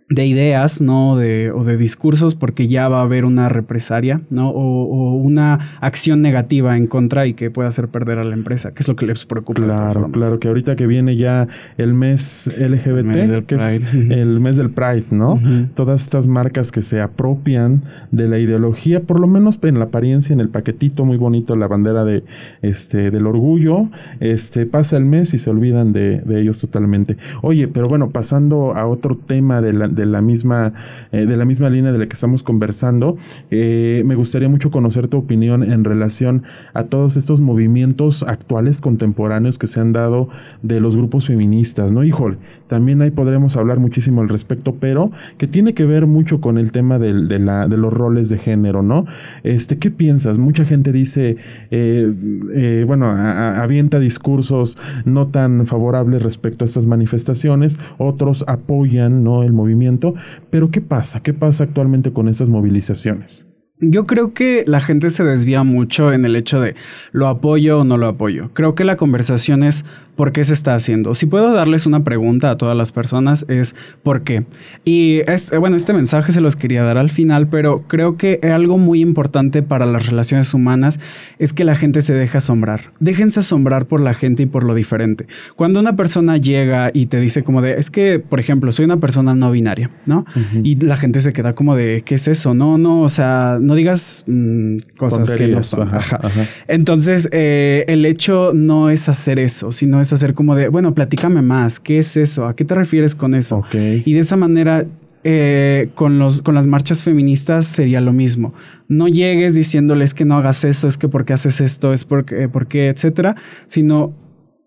de 0.09 0.25
ideas, 0.25 0.79
¿no? 0.79 1.17
De, 1.17 1.51
o 1.51 1.65
de 1.65 1.75
discursos, 1.75 2.35
porque 2.35 2.69
ya 2.69 2.87
va 2.87 2.99
a 2.99 3.03
haber 3.03 3.25
una 3.25 3.49
represaria, 3.49 4.21
¿no? 4.29 4.49
O, 4.49 4.83
o 4.85 5.15
una 5.15 5.59
acción 5.81 6.21
negativa 6.21 6.77
en 6.77 6.87
contra 6.87 7.27
y 7.27 7.33
que 7.33 7.51
pueda 7.51 7.67
hacer 7.67 7.89
perder 7.89 8.19
a 8.19 8.23
la 8.23 8.33
empresa, 8.33 8.73
que 8.73 8.83
es 8.83 8.87
lo 8.87 8.95
que 8.95 9.05
les 9.05 9.25
preocupa. 9.25 9.61
Claro, 9.61 10.09
claro, 10.11 10.39
que 10.39 10.47
ahorita 10.47 10.77
que 10.77 10.87
viene 10.87 11.17
ya 11.17 11.49
el 11.77 11.93
mes 11.93 12.49
LGBT, 12.57 12.87
El 12.87 13.03
mes 13.03 13.29
del 13.29 13.43
que 13.45 13.55
es 13.55 13.79
Pride. 13.79 14.21
el 14.21 14.39
mes 14.39 14.55
del 14.55 14.69
Pride, 14.69 15.05
¿no? 15.11 15.41
Todas 15.75 16.03
estas 16.03 16.25
marcas 16.25 16.71
que 16.71 16.81
se 16.81 17.01
apropian 17.01 17.83
de 18.11 18.29
la 18.29 18.39
ideología, 18.39 19.01
por 19.01 19.19
lo 19.19 19.27
menos 19.27 19.59
en 19.63 19.79
la 19.79 19.85
apariencia, 19.85 20.31
en 20.31 20.39
el 20.39 20.49
paquetito 20.49 21.03
muy 21.03 21.17
bonito, 21.17 21.57
la 21.57 21.67
bandera 21.67 22.05
de 22.05 22.23
este 22.61 23.11
del 23.11 23.27
orgullo, 23.27 23.89
este 24.21 24.65
pasa 24.65 24.95
el 24.95 25.03
mes 25.03 25.33
y 25.33 25.37
se 25.37 25.49
olvidan 25.49 25.91
de, 25.91 26.21
de 26.21 26.41
ellos 26.41 26.61
totalmente. 26.61 27.17
Oye, 27.41 27.67
pero 27.67 27.89
bueno, 27.89 28.11
pasando 28.11 28.73
a 28.73 28.85
otro 28.87 29.17
tema 29.17 29.61
de 29.61 29.73
la, 29.73 29.87
de 29.97 30.05
la 30.05 30.21
misma 30.21 30.73
eh, 31.11 31.25
de 31.25 31.35
la 31.35 31.43
misma 31.43 31.69
línea 31.69 31.91
de 31.91 31.97
la 31.97 32.07
que 32.07 32.13
estamos 32.13 32.43
conversando, 32.43 33.15
eh, 33.51 34.03
me 34.05 34.15
gustaría 34.15 34.47
mucho 34.47 34.71
conocer 34.71 35.07
tu 35.07 35.17
opinión 35.17 35.63
en 35.63 35.83
relación 35.83 36.43
a 36.73 36.85
todos 36.85 37.17
estos 37.17 37.41
movimientos 37.41 38.23
actuales 38.23 38.79
contemporáneos 38.79 39.57
que 39.57 39.67
se 39.67 39.79
han 39.79 39.91
dado 39.93 40.29
de 40.61 40.79
los 40.79 40.95
grupos 40.95 41.27
feministas, 41.27 41.91
¿no? 41.91 42.03
Híjole, 42.03 42.37
también 42.67 43.01
ahí 43.01 43.11
podremos 43.11 43.55
hablar 43.55 43.79
muchísimo 43.79 44.21
al 44.21 44.29
respecto, 44.29 44.75
pero 44.79 45.11
que 45.37 45.47
tiene 45.47 45.73
que 45.73 45.85
ver 45.85 46.05
mucho 46.07 46.41
con 46.41 46.57
el 46.57 46.71
tema 46.71 46.99
de, 46.99 47.13
la, 47.39 47.67
de 47.67 47.77
los 47.77 47.93
roles 47.93 48.29
de 48.29 48.37
género, 48.37 48.83
¿no? 48.83 49.05
Este, 49.43 49.77
¿qué 49.77 49.91
piensas? 49.91 50.37
Mucha 50.37 50.65
gente 50.65 50.91
dice, 50.91 51.37
eh, 51.71 52.13
eh, 52.53 52.83
bueno, 52.87 53.07
a- 53.07 53.61
avienta 53.63 53.99
discursos 53.99 54.77
no 55.05 55.27
tan 55.27 55.65
favorables 55.65 56.21
respecto 56.21 56.63
a 56.63 56.67
estas 56.67 56.85
manifestaciones, 56.85 57.77
otros 57.97 58.43
apoyan, 58.47 59.23
¿no? 59.23 59.43
El 59.43 59.53
movimiento, 59.53 60.13
pero 60.49 60.71
¿qué 60.71 60.81
pasa? 60.81 61.21
¿Qué 61.21 61.33
pasa 61.33 61.63
actualmente 61.63 62.11
con 62.13 62.27
estas 62.27 62.49
movilizaciones? 62.49 63.47
Yo 63.79 64.07
creo 64.07 64.33
que 64.33 64.63
la 64.65 64.81
gente 64.81 65.11
se 65.11 65.23
desvía 65.23 65.63
mucho 65.63 66.11
en 66.11 66.25
el 66.25 66.35
hecho 66.35 66.59
de 66.59 66.73
lo 67.11 67.27
apoyo 67.27 67.81
o 67.81 67.83
no 67.83 67.97
lo 67.97 68.07
apoyo. 68.07 68.49
Creo 68.53 68.73
que 68.73 68.83
la 68.83 68.97
conversación 68.97 69.61
es 69.61 69.85
por 70.17 70.31
qué 70.33 70.43
se 70.43 70.53
está 70.53 70.75
haciendo. 70.75 71.13
Si 71.13 71.27
puedo 71.27 71.53
darles 71.53 71.85
una 71.85 72.03
pregunta 72.03 72.49
a 72.49 72.57
todas 72.57 72.75
las 72.75 72.91
personas 72.91 73.45
es 73.47 73.75
por 74.03 74.23
qué. 74.23 74.45
Y 74.83 75.21
es, 75.27 75.51
bueno, 75.57 75.77
este 75.77 75.93
mensaje 75.93 76.31
se 76.31 76.41
los 76.41 76.55
quería 76.55 76.83
dar 76.83 76.97
al 76.97 77.11
final, 77.11 77.47
pero 77.47 77.83
creo 77.87 78.17
que 78.17 78.39
algo 78.51 78.77
muy 78.79 78.99
importante 78.99 79.61
para 79.61 79.85
las 79.85 80.07
relaciones 80.07 80.53
humanas 80.53 80.99
es 81.39 81.53
que 81.53 81.63
la 81.63 81.75
gente 81.75 82.01
se 82.01 82.13
deje 82.13 82.39
asombrar. 82.39 82.91
Déjense 82.99 83.39
asombrar 83.39 83.85
por 83.85 84.01
la 84.01 84.15
gente 84.15 84.43
y 84.43 84.45
por 84.47 84.63
lo 84.63 84.73
diferente. 84.73 85.27
Cuando 85.55 85.79
una 85.79 85.95
persona 85.95 86.37
llega 86.37 86.89
y 86.93 87.05
te 87.05 87.19
dice 87.19 87.43
como 87.43 87.61
de, 87.61 87.77
es 87.79 87.91
que, 87.91 88.19
por 88.19 88.39
ejemplo, 88.39 88.71
soy 88.71 88.85
una 88.85 88.97
persona 88.97 89.35
no 89.35 89.51
binaria, 89.51 89.91
¿no? 90.07 90.25
Y 90.63 90.75
la 90.83 90.97
gente 90.97 91.21
se 91.21 91.31
queda 91.31 91.53
como 91.53 91.75
de, 91.75 92.01
¿qué 92.03 92.15
es 92.15 92.27
eso? 92.27 92.55
No, 92.55 92.79
no, 92.79 93.03
o 93.03 93.09
sea, 93.09 93.59
no 93.61 93.75
digas 93.75 94.23
mm, 94.25 94.77
cosas 94.97 95.29
que 95.31 95.47
no 95.47 95.61
son. 95.61 95.89
ajá, 95.89 95.97
Ajá. 96.17 96.19
ajá. 96.23 96.45
Entonces, 96.67 97.29
eh, 97.31 97.85
el 97.87 98.03
hecho 98.05 98.51
no 98.55 98.89
es 98.89 99.09
hacer 99.09 99.37
eso, 99.37 99.71
sino 99.71 100.01
es 100.01 100.06
hacer 100.13 100.33
como 100.33 100.55
de, 100.55 100.69
bueno, 100.69 100.93
platícame 100.93 101.41
más, 101.41 101.79
¿qué 101.79 101.99
es 101.99 102.17
eso? 102.17 102.47
¿A 102.47 102.55
qué 102.55 102.65
te 102.65 102.75
refieres 102.75 103.15
con 103.15 103.35
eso? 103.35 103.63
Y 103.73 104.13
de 104.13 104.19
esa 104.19 104.35
manera 104.35 104.85
eh, 105.23 105.89
con, 105.95 106.19
los, 106.19 106.41
con 106.41 106.55
las 106.55 106.67
marchas 106.67 107.03
feministas 107.03 107.65
sería 107.65 107.99
lo 108.01 108.13
mismo. 108.13 108.53
No 108.87 109.07
llegues 109.07 109.55
diciéndoles 109.55 110.13
que 110.13 110.25
no 110.25 110.37
hagas 110.37 110.63
eso, 110.63 110.87
es 110.87 110.97
que 110.97 111.09
porque 111.09 111.33
haces 111.33 111.59
esto, 111.59 111.91
es 111.91 112.05
porque, 112.05 112.47
porque 112.47 112.87
etcétera, 112.87 113.35
sino 113.65 114.13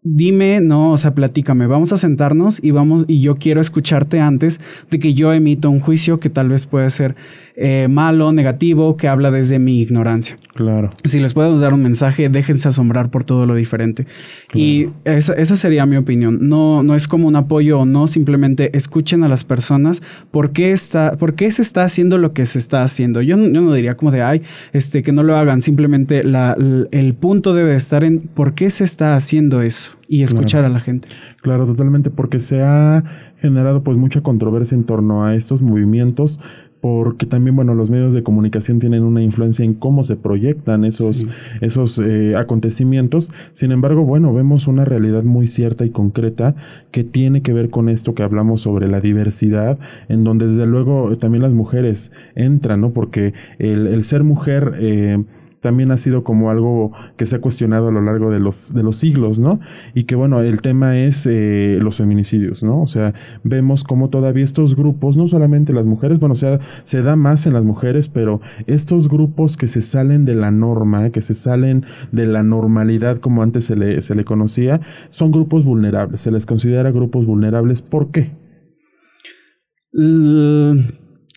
dime, 0.03 0.61
no, 0.61 0.93
o 0.93 0.97
sea, 0.97 1.15
platícame, 1.15 1.67
vamos 1.67 1.93
a 1.93 1.97
sentarnos 1.97 2.63
y 2.63 2.71
vamos, 2.71 3.05
y 3.07 3.21
yo 3.21 3.37
quiero 3.37 3.61
escucharte 3.61 4.21
antes 4.21 4.61
de 4.91 4.99
que 4.99 5.15
yo 5.15 5.33
emito 5.33 5.71
un 5.71 5.81
juicio 5.81 6.21
que 6.21 6.31
tal 6.31 6.49
vez 6.49 6.67
puede 6.67 6.89
ser 6.91 7.17
eh, 7.63 7.89
malo, 7.89 8.33
negativo, 8.33 8.97
que 8.97 9.07
habla 9.07 9.31
desde 9.31 9.59
mi 9.59 9.83
ignorancia. 9.83 10.37
Claro. 10.55 10.89
Si 11.05 11.21
les 11.21 11.35
puedo 11.35 11.59
dar 11.59 11.75
un 11.75 11.83
mensaje, 11.83 12.31
déjense 12.31 12.69
asombrar 12.69 13.11
por 13.11 13.25
todo 13.25 13.45
lo 13.45 13.55
diferente. 13.55 14.07
Y 14.55 14.89
esa, 15.05 15.35
esa, 15.35 15.57
sería 15.57 15.85
mi 15.85 15.97
opinión. 15.97 16.49
No, 16.49 16.83
no 16.83 16.95
es 16.95 17.07
como 17.07 17.29
un 17.29 17.37
apoyo 17.37 17.81
o 17.81 17.85
no, 17.85 18.07
simplemente 18.07 18.75
escuchen 18.77 19.25
a 19.25 19.29
las 19.29 19.45
personas 19.45 20.01
por 20.31 20.53
qué, 20.53 20.73
está, 20.73 21.19
por 21.19 21.35
qué 21.35 21.53
se 21.53 21.61
está 21.61 21.83
haciendo 21.83 22.17
lo 22.17 22.33
que 22.33 22.47
se 22.47 22.59
está 22.59 22.83
haciendo. 22.83 23.21
Yo, 23.21 23.37
yo 23.37 23.61
no 23.61 23.75
diría 23.75 23.95
como 23.95 24.11
de, 24.11 24.23
ay, 24.23 24.43
este, 24.73 25.03
que 25.03 25.13
no 25.13 25.23
lo 25.23 25.37
hagan, 25.37 25.61
simplemente 25.61 26.25
la, 26.25 26.57
el 26.91 27.15
punto 27.15 27.53
debe 27.53 27.77
estar 27.77 28.05
en 28.05 28.21
por 28.21 28.55
qué 28.55 28.71
se 28.71 28.85
está 28.85 29.17
haciendo 29.17 29.61
eso 29.61 29.90
y 30.09 30.23
escuchar 30.23 30.63
claro. 30.63 30.67
a 30.67 30.71
la 30.71 30.81
gente. 30.81 31.09
Claro, 31.43 31.67
totalmente, 31.67 32.11
porque 32.11 32.41
se 32.41 32.63
ha 32.63 33.05
generado 33.41 33.83
pues 33.83 33.97
mucha 33.97 34.23
controversia 34.23 34.75
en 34.75 34.85
torno 34.85 35.25
a 35.25 35.35
estos 35.35 35.63
movimientos 35.63 36.41
porque 36.81 37.27
también, 37.27 37.57
bueno, 37.57 37.75
los 37.75 37.91
medios 37.91 38.15
de 38.15 38.23
comunicación 38.23 38.79
tienen 38.79 39.03
una 39.03 39.23
influencia 39.23 39.65
en 39.65 39.75
cómo 39.75 40.03
se 40.03 40.17
proyectan 40.17 40.85
esos, 40.85 41.19
sí. 41.19 41.29
esos 41.61 41.99
eh, 41.99 42.37
acontecimientos. 42.37 43.31
Sin 43.53 43.73
embargo, 43.73 44.05
bueno, 44.05 44.33
vemos 44.33 44.67
una 44.67 44.85
realidad 44.85 45.23
muy 45.23 45.47
cierta 45.47 45.85
y 45.85 45.91
concreta 45.91 46.55
que 46.91 47.05
tiene 47.05 47.43
que 47.43 47.53
ver 47.53 47.71
con 47.71 47.89
esto 47.89 48.15
que 48.15 48.23
hablamos 48.23 48.63
sobre 48.63 48.89
la 48.89 49.01
diversidad, 49.01 49.79
en 50.09 50.25
donde 50.25 50.47
desde 50.47 50.67
luego 50.67 51.17
también 51.19 51.43
las 51.43 51.53
mujeres 51.53 52.13
entran, 52.35 52.81
¿no? 52.81 52.91
Porque 52.91 53.35
el, 53.59 53.87
el 53.87 54.05
ser 54.05 54.25
mujer... 54.25 54.75
Eh, 54.79 55.23
también 55.61 55.91
ha 55.91 55.97
sido 55.97 56.25
como 56.25 56.51
algo 56.51 56.93
que 57.17 57.27
se 57.27 57.37
ha 57.37 57.41
cuestionado 57.41 57.89
a 57.89 57.93
lo 57.93 58.01
largo 58.01 58.31
de 58.31 58.41
los, 58.41 58.73
de 58.73 58.83
los 58.83 58.97
siglos, 58.97 59.39
¿no? 59.39 59.61
Y 59.95 60.05
que 60.05 60.15
bueno, 60.15 60.41
el 60.41 60.63
tema 60.63 60.99
es 60.99 61.27
eh, 61.27 61.79
los 61.81 61.97
feminicidios, 61.97 62.63
¿no? 62.63 62.83
O 62.83 62.87
sea, 62.87 63.15
vemos 63.45 63.85
como 63.85 64.11
todavía 64.11 64.45
estos 64.45 64.75
grupos, 64.77 65.17
no 65.17 65.29
solamente 65.29 65.73
las 65.73 65.85
mujeres, 65.85 66.19
bueno, 66.19 66.33
o 66.33 66.37
sea, 66.37 66.61
se 66.85 67.03
da 67.03 67.17
más 67.17 67.47
en 67.47 67.53
las 67.53 67.65
mujeres, 67.65 68.09
pero 68.09 68.41
estos 68.67 69.09
grupos 69.09 69.57
que 69.57 69.69
se 69.69 69.83
salen 69.83 70.25
de 70.25 70.35
la 70.35 70.51
norma, 70.51 71.11
que 71.11 71.23
se 71.23 71.35
salen 71.35 71.85
de 72.13 72.27
la 72.27 72.43
normalidad 72.43 73.21
como 73.21 73.43
antes 73.43 73.65
se 73.65 73.77
le, 73.77 74.01
se 74.03 74.15
le 74.15 74.25
conocía, 74.25 74.81
son 75.11 75.31
grupos 75.31 75.65
vulnerables, 75.65 76.21
se 76.21 76.31
les 76.31 76.47
considera 76.47 76.91
grupos 76.91 77.27
vulnerables. 77.27 77.83
¿Por 77.83 78.11
qué? 78.11 78.33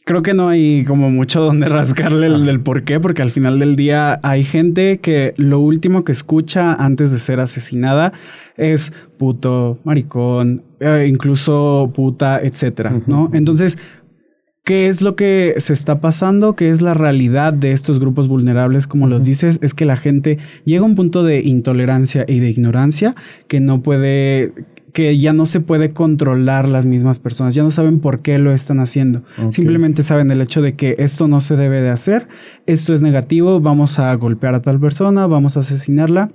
Creo 0.05 0.21
que 0.21 0.33
no 0.33 0.49
hay 0.49 0.83
como 0.83 1.09
mucho 1.09 1.41
donde 1.41 1.69
rascarle 1.69 2.27
el 2.27 2.45
del 2.45 2.59
por 2.59 2.83
qué, 2.83 2.99
porque 2.99 3.21
al 3.21 3.31
final 3.31 3.59
del 3.59 3.75
día 3.75 4.19
hay 4.21 4.43
gente 4.43 4.97
que 4.99 5.33
lo 5.37 5.59
último 5.59 6.03
que 6.03 6.11
escucha 6.11 6.73
antes 6.73 7.11
de 7.11 7.19
ser 7.19 7.39
asesinada 7.39 8.11
es 8.57 8.91
puto, 9.17 9.79
maricón, 9.83 10.63
eh, 10.79 11.05
incluso 11.07 11.91
puta, 11.95 12.41
etcétera, 12.41 13.01
¿no? 13.07 13.29
Entonces, 13.33 13.77
¿Qué 14.65 14.87
es 14.87 15.01
lo 15.01 15.17
que 15.17 15.55
se 15.57 15.73
está 15.73 15.99
pasando? 15.99 16.55
¿Qué 16.55 16.69
es 16.69 16.81
la 16.81 16.93
realidad 16.93 17.51
de 17.51 17.73
estos 17.73 17.99
grupos 17.99 18.29
vulnerables? 18.29 18.87
Como 18.87 19.07
los 19.07 19.25
dices, 19.25 19.59
es 19.61 19.73
que 19.73 19.83
la 19.83 19.97
gente 19.97 20.37
llega 20.63 20.83
a 20.83 20.85
un 20.85 20.95
punto 20.95 21.21
de 21.23 21.41
intolerancia 21.41 22.23
y 22.29 22.39
de 22.39 22.49
ignorancia 22.49 23.13
que 23.49 23.59
no 23.59 23.81
puede, 23.81 24.53
que 24.93 25.17
ya 25.17 25.33
no 25.33 25.45
se 25.45 25.59
puede 25.59 25.91
controlar 25.91 26.69
las 26.69 26.85
mismas 26.85 27.19
personas, 27.19 27.55
ya 27.55 27.63
no 27.63 27.71
saben 27.71 27.99
por 27.99 28.19
qué 28.21 28.37
lo 28.37 28.53
están 28.53 28.79
haciendo. 28.79 29.23
Okay. 29.37 29.51
Simplemente 29.51 30.03
saben 30.03 30.31
el 30.31 30.41
hecho 30.41 30.61
de 30.61 30.75
que 30.75 30.95
esto 30.99 31.27
no 31.27 31.39
se 31.41 31.57
debe 31.57 31.81
de 31.81 31.89
hacer, 31.89 32.27
esto 32.67 32.93
es 32.93 33.01
negativo, 33.01 33.59
vamos 33.59 33.99
a 33.99 34.13
golpear 34.15 34.55
a 34.55 34.61
tal 34.61 34.79
persona, 34.79 35.27
vamos 35.27 35.57
a 35.57 35.61
asesinarla. 35.61 36.31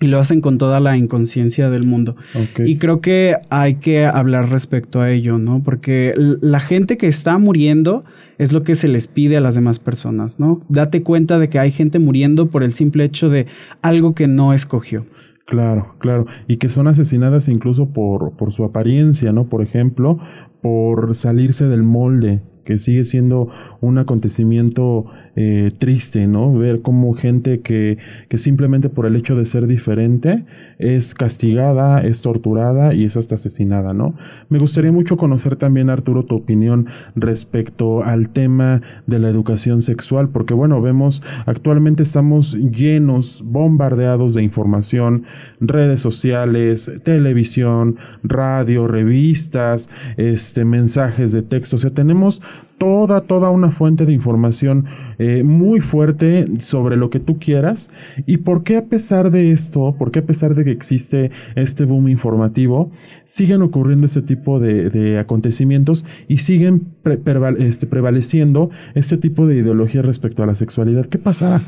Y 0.00 0.08
lo 0.08 0.18
hacen 0.18 0.40
con 0.40 0.58
toda 0.58 0.80
la 0.80 0.96
inconsciencia 0.96 1.70
del 1.70 1.86
mundo. 1.86 2.16
Okay. 2.34 2.68
Y 2.68 2.78
creo 2.78 3.00
que 3.00 3.36
hay 3.48 3.76
que 3.76 4.04
hablar 4.04 4.50
respecto 4.50 5.00
a 5.00 5.10
ello, 5.12 5.38
¿no? 5.38 5.62
Porque 5.64 6.14
la 6.16 6.58
gente 6.58 6.96
que 6.96 7.06
está 7.06 7.38
muriendo 7.38 8.04
es 8.36 8.52
lo 8.52 8.64
que 8.64 8.74
se 8.74 8.88
les 8.88 9.06
pide 9.06 9.36
a 9.36 9.40
las 9.40 9.54
demás 9.54 9.78
personas, 9.78 10.40
¿no? 10.40 10.62
Date 10.68 11.04
cuenta 11.04 11.38
de 11.38 11.48
que 11.48 11.60
hay 11.60 11.70
gente 11.70 12.00
muriendo 12.00 12.48
por 12.48 12.64
el 12.64 12.72
simple 12.72 13.04
hecho 13.04 13.28
de 13.28 13.46
algo 13.82 14.16
que 14.16 14.26
no 14.26 14.52
escogió. 14.52 15.06
Claro, 15.46 15.94
claro. 15.98 16.26
Y 16.48 16.56
que 16.56 16.68
son 16.68 16.86
asesinadas 16.86 17.48
incluso 17.48 17.90
por, 17.92 18.32
por 18.36 18.50
su 18.52 18.64
apariencia, 18.64 19.32
¿no? 19.32 19.48
Por 19.48 19.62
ejemplo, 19.62 20.18
por 20.62 21.14
salirse 21.14 21.68
del 21.68 21.82
molde, 21.82 22.42
que 22.64 22.78
sigue 22.78 23.04
siendo 23.04 23.48
un 23.82 23.98
acontecimiento 23.98 25.04
eh, 25.36 25.72
triste, 25.78 26.26
¿no? 26.26 26.52
Ver 26.52 26.82
cómo 26.82 27.12
gente 27.14 27.60
que, 27.60 27.98
que 28.28 28.38
simplemente 28.38 28.88
por 28.88 29.06
el 29.06 29.16
hecho 29.16 29.34
de 29.34 29.44
ser 29.44 29.66
diferente 29.66 30.44
es 30.78 31.14
castigada, 31.14 32.00
es 32.00 32.20
torturada 32.20 32.94
y 32.94 33.04
es 33.04 33.16
hasta 33.16 33.34
asesinada, 33.34 33.94
¿no? 33.94 34.14
Me 34.48 34.58
gustaría 34.58 34.92
mucho 34.92 35.16
conocer 35.16 35.56
también, 35.56 35.90
Arturo, 35.90 36.24
tu 36.24 36.36
opinión 36.36 36.86
respecto 37.14 38.04
al 38.04 38.28
tema 38.30 38.82
de 39.06 39.18
la 39.18 39.28
educación 39.28 39.82
sexual, 39.82 40.28
porque 40.28 40.54
bueno, 40.54 40.80
vemos 40.80 41.22
actualmente 41.46 42.02
estamos 42.02 42.54
llenos, 42.54 43.42
bombardeados 43.44 44.34
de 44.34 44.42
información, 44.42 45.24
redes 45.60 46.00
sociales, 46.00 47.00
televisión, 47.02 47.96
radio, 48.22 48.86
revistas, 48.86 49.90
este, 50.16 50.64
mensajes 50.64 51.32
de 51.32 51.42
texto, 51.42 51.76
o 51.76 51.78
sea, 51.78 51.90
tenemos 51.90 52.42
toda, 52.78 53.22
toda 53.22 53.50
una 53.50 53.70
fuente 53.70 54.06
de 54.06 54.12
información 54.12 54.86
eh, 55.18 55.42
muy 55.42 55.80
fuerte 55.80 56.46
sobre 56.58 56.96
lo 56.96 57.10
que 57.10 57.20
tú 57.20 57.38
quieras. 57.38 57.90
¿Y 58.26 58.38
por 58.38 58.62
qué 58.62 58.76
a 58.76 58.86
pesar 58.86 59.30
de 59.30 59.52
esto, 59.52 59.94
por 59.98 60.10
qué 60.10 60.20
a 60.20 60.26
pesar 60.26 60.54
de 60.54 60.64
que 60.64 60.70
existe 60.70 61.30
este 61.54 61.84
boom 61.84 62.08
informativo, 62.08 62.90
siguen 63.24 63.62
ocurriendo 63.62 64.06
ese 64.06 64.22
tipo 64.22 64.58
de, 64.60 64.90
de 64.90 65.18
acontecimientos 65.18 66.04
y 66.28 66.38
siguen 66.38 66.93
pre 67.04 67.20
este, 67.58 67.86
prevaleciendo 67.86 68.70
este 68.94 69.16
tipo 69.18 69.46
de 69.46 69.56
ideología 69.58 70.02
respecto 70.02 70.42
a 70.42 70.46
la 70.46 70.56
sexualidad? 70.56 71.06
¿Qué 71.06 71.18
pasará? 71.18 71.60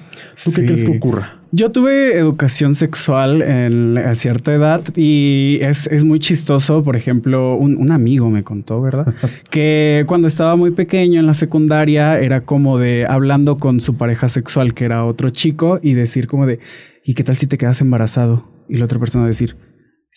¿Tú 0.43 0.51
sí. 0.51 0.61
qué 0.61 0.67
crees 0.67 0.85
que 0.85 0.97
ocurra? 0.97 1.35
Yo 1.53 1.71
tuve 1.71 2.19
educación 2.19 2.75
sexual 2.75 3.43
en, 3.43 3.99
a 3.99 4.15
cierta 4.17 4.53
edad 4.53 4.83
y 4.97 5.59
es, 5.61 5.87
es 5.87 6.03
muy 6.05 6.19
chistoso. 6.19 6.83
Por 6.83 6.97
ejemplo, 6.97 7.57
un, 7.57 7.77
un, 7.77 7.93
amigo 7.93 8.29
me 8.31 8.43
contó, 8.43 8.81
¿verdad? 8.83 9.15
que 9.51 10.05
cuando 10.09 10.27
estaba 10.27 10.57
muy 10.57 10.73
pequeño 10.73 11.21
en 11.21 11.27
la 11.27 11.35
secundaria 11.35 12.19
era 12.19 12.41
como 12.41 12.79
de 12.79 13.07
hablando 13.07 13.59
con 13.59 13.81
su 13.81 13.95
pareja 13.97 14.29
sexual, 14.29 14.75
que 14.75 14.87
era 14.87 15.05
otro 15.05 15.31
chico, 15.31 15.79
y 15.83 15.95
decir 15.95 16.27
como 16.27 16.47
de, 16.47 16.59
¿y 17.05 17.15
qué 17.15 17.23
tal 17.23 17.37
si 17.37 17.47
te 17.47 17.59
quedas 17.59 17.81
embarazado? 17.81 18.49
Y 18.69 18.79
la 18.79 18.87
otra 18.87 18.99
persona 18.99 19.27
decir, 19.27 19.57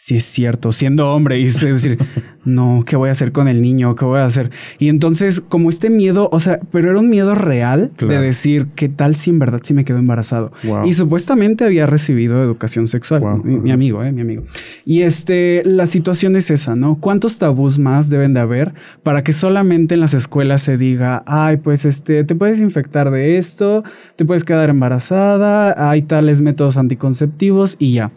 si 0.02 0.16
es 0.16 0.24
cierto, 0.24 0.72
siendo 0.72 1.12
hombre, 1.12 1.40
y 1.40 1.44
decir, 1.50 1.98
no, 2.46 2.84
¿qué 2.86 2.96
voy 2.96 3.10
a 3.10 3.12
hacer 3.12 3.34
con 3.34 3.50
el 3.50 3.62
niño? 3.62 3.96
¿Qué 3.96 4.06
voy 4.06 4.20
a 4.20 4.26
hacer? 4.26 4.50
Y 4.80 4.88
entonces, 4.88 5.42
como 5.42 5.70
este 5.70 5.90
miedo, 5.90 6.30
o 6.32 6.40
sea, 6.40 6.58
pero 6.72 6.90
era 6.90 7.00
un 7.00 7.10
miedo 7.10 7.36
real 7.36 7.92
claro. 7.98 8.14
de 8.14 8.22
decir, 8.28 8.68
¿qué 8.76 8.88
tal 8.88 9.16
si 9.16 9.30
en 9.30 9.40
verdad 9.40 9.60
sí 9.62 9.74
me 9.74 9.84
quedo 9.84 9.98
embarazado? 9.98 10.54
Wow. 10.64 10.86
Y 10.88 10.94
supuestamente 10.94 11.66
había 11.66 11.86
recibido 11.86 12.42
educación 12.42 12.88
sexual, 12.88 13.20
Wow. 13.20 13.44
mi, 13.44 13.60
mi 13.60 13.72
amigo, 13.74 14.02
eh, 14.02 14.14
mi 14.14 14.22
amigo. 14.22 14.44
Y 14.86 15.02
este, 15.02 15.64
la 15.66 15.86
situación 15.86 16.38
es 16.38 16.50
esa, 16.50 16.78
¿no? 16.78 16.96
¿Cuántos 16.96 17.38
tabús 17.38 17.78
más 17.78 18.10
deben 18.10 18.34
de 18.34 18.40
haber 18.40 18.74
para 19.04 19.22
que 19.26 19.34
solamente 19.34 19.96
en 19.96 20.00
las 20.00 20.14
escuelas 20.14 20.62
se 20.62 20.78
diga, 20.78 21.24
ay, 21.28 21.58
pues 21.58 21.84
este, 21.84 22.24
te 22.24 22.36
puedes 22.36 22.62
infectar 22.62 23.12
de 23.12 23.38
esto, 23.38 23.84
te 24.16 24.24
puedes 24.24 24.46
quedar 24.46 24.70
embarazada, 24.70 25.90
hay 25.90 26.04
tales 26.04 26.40
métodos 26.40 26.78
anticonceptivos 26.78 27.76
y 27.80 27.92
ya? 27.96 28.12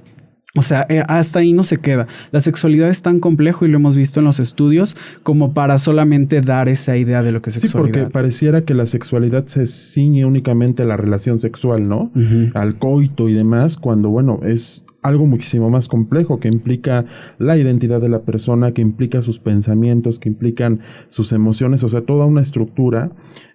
O 0.55 0.61
sea, 0.61 0.85
eh, 0.91 1.03
hasta 1.09 1.39
ahí 1.39 1.55
no 1.55 1.63
se 1.63 1.79
queda. 1.79 2.07
La 2.31 2.43
sexualidad 2.43 2.91
es 2.91 3.01
tan 3.01 3.21
complejo 3.21 3.65
y 3.65 3.69
lo 3.69 3.79
hemos 3.79 3.97
visto 3.97 4.21
en 4.21 4.27
los 4.27 4.39
estudios 4.39 4.97
como 5.23 5.55
para 5.55 5.79
solamente 5.79 6.43
dar 6.43 6.69
esa 6.69 6.97
idea 6.99 7.23
de 7.23 7.33
lo 7.33 7.41
que 7.41 7.49
es 7.49 7.57
sexualidad. 7.61 7.95
Sí, 7.95 8.01
porque 8.03 8.13
pareciera 8.13 8.61
que 8.63 8.75
la 8.75 8.85
sexualidad 8.85 9.47
se 9.47 9.65
ciñe 9.65 10.27
únicamente 10.27 10.83
a 10.83 10.87
la 10.87 10.99
relación 10.99 11.39
sexual, 11.39 11.89
¿no? 11.89 12.11
Uh 12.15 12.19
-huh. 12.21 12.51
Al 12.55 12.77
coito 12.77 13.31
y 13.31 13.33
demás, 13.33 13.79
cuando, 13.79 14.11
bueno, 14.11 14.41
es 14.45 14.85
algo 15.03 15.27
muchísimo 15.27 15.69
más 15.69 15.89
complejo 15.89 16.41
que 16.41 16.49
implica 16.49 17.05
la 17.39 17.57
identidad 17.57 18.01
de 18.01 18.09
la 18.09 18.23
persona, 18.23 18.73
que 18.73 18.83
implica 18.83 19.21
sus 19.21 19.39
pensamientos, 19.39 20.19
que 20.19 20.29
implican 20.29 20.81
sus 21.09 21.33
emociones, 21.33 21.83
o 21.85 21.89
sea, 21.89 22.03
toda 22.03 22.27
una 22.27 22.41
estructura 22.41 23.11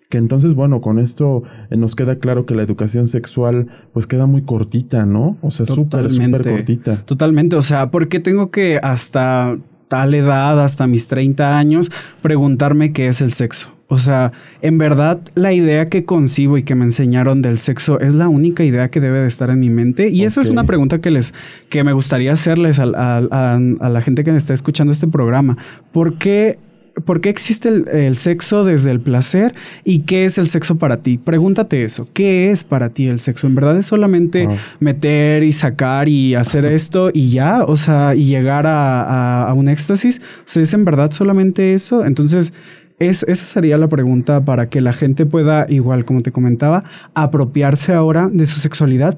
que 0.09 0.17
entonces, 0.17 0.53
bueno, 0.53 0.79
con 0.79 0.99
esto 0.99 1.43
eh, 1.69 1.75
nos 1.75 1.95
queda 1.95 2.17
claro 2.17 2.45
que 2.45 2.55
la 2.55 2.63
educación 2.63 3.07
sexual 3.07 3.67
pues 3.93 4.07
queda 4.07 4.25
muy 4.25 4.43
cortita, 4.43 5.05
¿no? 5.05 5.37
O 5.41 5.51
sea, 5.51 5.65
súper, 5.65 6.09
súper 6.11 6.43
cortita. 6.49 7.03
Totalmente, 7.05 7.55
o 7.55 7.61
sea, 7.61 7.91
¿por 7.91 8.07
qué 8.07 8.19
tengo 8.19 8.49
que 8.49 8.79
hasta 8.81 9.57
tal 9.89 10.13
edad, 10.13 10.63
hasta 10.63 10.87
mis 10.87 11.07
30 11.07 11.57
años, 11.57 11.91
preguntarme 12.21 12.93
qué 12.93 13.07
es 13.07 13.21
el 13.21 13.31
sexo? 13.31 13.76
O 13.87 13.97
sea, 13.97 14.31
en 14.61 14.77
verdad 14.77 15.21
la 15.35 15.53
idea 15.53 15.89
que 15.89 16.03
concibo 16.03 16.57
y 16.57 16.63
que 16.63 16.75
me 16.75 16.83
enseñaron 16.83 17.41
del 17.41 17.57
sexo 17.57 17.99
es 17.99 18.15
la 18.15 18.27
única 18.27 18.63
idea 18.63 18.89
que 18.89 18.99
debe 18.99 19.21
de 19.21 19.27
estar 19.27 19.49
en 19.49 19.59
mi 19.59 19.69
mente. 19.69 20.09
Y 20.09 20.17
okay. 20.17 20.23
esa 20.23 20.41
es 20.41 20.49
una 20.49 20.65
pregunta 20.65 20.99
que 20.99 21.11
les, 21.11 21.33
que 21.69 21.83
me 21.83 21.93
gustaría 21.93 22.33
hacerles 22.33 22.79
a, 22.79 22.83
a, 22.83 23.17
a, 23.31 23.55
a 23.55 23.89
la 23.89 24.01
gente 24.01 24.23
que 24.23 24.31
me 24.31 24.37
está 24.37 24.53
escuchando 24.53 24.91
este 24.91 25.07
programa. 25.07 25.57
¿Por 25.91 26.17
qué 26.17 26.59
¿por 27.05 27.21
qué 27.21 27.29
existe 27.29 27.69
el, 27.69 28.17
sexo 28.17 28.63
desde 28.63 28.91
el 28.91 28.99
placer 28.99 29.53
y 29.83 29.99
qué 29.99 30.25
es 30.25 30.37
el 30.37 30.47
sexo 30.47 30.77
para 30.77 30.97
ti? 30.97 31.17
Pregúntate 31.17 31.83
eso. 31.83 32.07
¿Qué 32.13 32.49
es 32.49 32.63
para 32.63 32.89
ti 32.89 33.07
el 33.07 33.19
sexo? 33.19 33.47
¿En 33.47 33.55
verdad 33.55 33.77
es 33.77 33.85
solamente 33.85 34.47
ah. 34.49 34.57
meter 34.79 35.43
y 35.43 35.53
sacar 35.53 36.09
y 36.09 36.35
hacer 36.35 36.65
esto 36.65 37.11
y 37.13 37.29
ya? 37.29 37.63
O 37.63 37.77
sea, 37.77 38.15
y 38.15 38.25
llegar 38.25 38.65
a, 38.67 39.53
un 39.55 39.67
éxtasis. 39.69 40.21
O 40.39 40.43
sea, 40.45 40.63
¿es 40.63 40.73
en 40.73 40.85
verdad 40.85 41.11
solamente 41.11 41.73
eso? 41.73 42.05
Entonces, 42.05 42.53
es, 42.99 43.23
esa 43.23 43.45
sería 43.45 43.77
la 43.77 43.87
pregunta 43.87 44.43
para 44.43 44.69
que 44.69 44.81
la 44.81 44.93
gente 44.93 45.25
pueda, 45.25 45.65
igual 45.69 46.05
como 46.05 46.21
te 46.21 46.31
comentaba, 46.31 46.83
apropiarse 47.13 47.93
ahora 47.93 48.29
de 48.31 48.45
su 48.45 48.59
sexualidad 48.59 49.17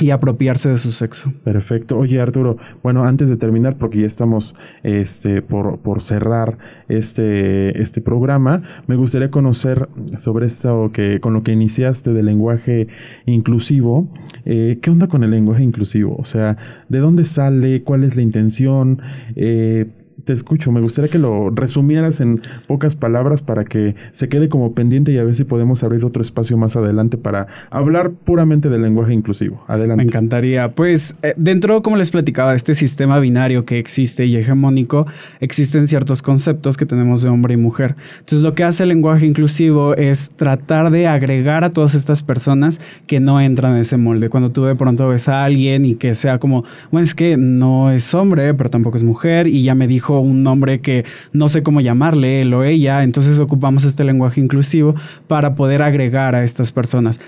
y 0.00 0.10
apropiarse 0.10 0.70
de 0.70 0.78
su 0.78 0.92
sexo. 0.92 1.32
Perfecto. 1.44 1.98
Oye, 1.98 2.20
Arturo, 2.20 2.56
bueno, 2.82 3.04
antes 3.04 3.28
de 3.28 3.36
terminar, 3.36 3.76
porque 3.76 4.00
ya 4.00 4.06
estamos 4.06 4.56
este, 4.82 5.42
por, 5.42 5.80
por 5.80 6.00
cerrar 6.00 6.56
este, 6.88 7.80
este 7.80 8.00
programa, 8.00 8.62
me 8.86 8.96
gustaría 8.96 9.30
conocer 9.30 9.90
sobre 10.16 10.46
esto 10.46 10.90
que, 10.92 11.20
con 11.20 11.34
lo 11.34 11.42
que 11.42 11.52
iniciaste 11.52 12.14
del 12.14 12.26
lenguaje 12.26 12.88
inclusivo. 13.26 14.10
Eh, 14.46 14.78
¿Qué 14.80 14.90
onda 14.90 15.06
con 15.06 15.22
el 15.22 15.32
lenguaje 15.32 15.62
inclusivo? 15.62 16.16
O 16.16 16.24
sea, 16.24 16.56
¿de 16.88 16.98
dónde 16.98 17.26
sale? 17.26 17.82
¿Cuál 17.82 18.04
es 18.04 18.16
la 18.16 18.22
intención? 18.22 19.02
Eh, 19.36 19.86
te 20.24 20.32
escucho. 20.32 20.72
Me 20.72 20.80
gustaría 20.80 21.10
que 21.10 21.18
lo 21.18 21.50
resumieras 21.50 22.20
en 22.20 22.40
pocas 22.66 22.96
palabras 22.96 23.42
para 23.42 23.64
que 23.64 23.94
se 24.12 24.28
quede 24.28 24.48
como 24.48 24.74
pendiente 24.74 25.12
y 25.12 25.18
a 25.18 25.24
ver 25.24 25.36
si 25.36 25.44
podemos 25.44 25.82
abrir 25.82 26.04
otro 26.04 26.22
espacio 26.22 26.56
más 26.56 26.76
adelante 26.76 27.16
para 27.16 27.46
hablar 27.70 28.10
puramente 28.10 28.68
del 28.68 28.82
lenguaje 28.82 29.12
inclusivo. 29.12 29.64
Adelante. 29.66 29.96
Me 29.96 30.02
encantaría. 30.04 30.72
Pues 30.74 31.16
eh, 31.22 31.34
dentro, 31.36 31.82
como 31.82 31.96
les 31.96 32.10
platicaba, 32.10 32.50
de 32.50 32.56
este 32.56 32.74
sistema 32.74 33.18
binario 33.18 33.64
que 33.64 33.78
existe 33.78 34.26
y 34.26 34.36
hegemónico, 34.36 35.06
existen 35.40 35.88
ciertos 35.88 36.22
conceptos 36.22 36.76
que 36.76 36.86
tenemos 36.86 37.22
de 37.22 37.28
hombre 37.28 37.54
y 37.54 37.56
mujer. 37.56 37.96
Entonces, 38.20 38.42
lo 38.42 38.54
que 38.54 38.64
hace 38.64 38.84
el 38.84 38.90
lenguaje 38.90 39.26
inclusivo 39.26 39.94
es 39.94 40.30
tratar 40.30 40.90
de 40.90 41.06
agregar 41.06 41.64
a 41.64 41.70
todas 41.70 41.94
estas 41.94 42.22
personas 42.22 42.80
que 43.06 43.20
no 43.20 43.40
entran 43.40 43.74
en 43.74 43.80
ese 43.80 43.96
molde. 43.96 44.28
Cuando 44.28 44.50
tú 44.50 44.64
de 44.64 44.74
pronto 44.74 45.08
ves 45.08 45.28
a 45.28 45.44
alguien 45.44 45.84
y 45.84 45.94
que 45.94 46.14
sea 46.14 46.38
como, 46.38 46.64
bueno, 46.90 47.04
es 47.04 47.14
que 47.14 47.36
no 47.36 47.90
es 47.90 48.14
hombre, 48.14 48.54
pero 48.54 48.70
tampoco 48.70 48.96
es 48.96 49.02
mujer 49.02 49.46
y 49.46 49.62
ya 49.62 49.74
me 49.74 49.86
dijo 49.86 50.09
un 50.18 50.42
nombre 50.42 50.80
que 50.80 51.04
no 51.32 51.48
sé 51.48 51.62
cómo 51.62 51.80
llamarle, 51.80 52.40
él 52.40 52.52
o 52.52 52.64
ella, 52.64 53.04
entonces 53.04 53.38
ocupamos 53.38 53.84
este 53.84 54.02
lenguaje 54.02 54.40
inclusivo 54.40 54.96
para 55.28 55.54
poder 55.54 55.82
agregar 55.82 56.34
a 56.34 56.42
estas 56.42 56.72
personas. 56.72 57.20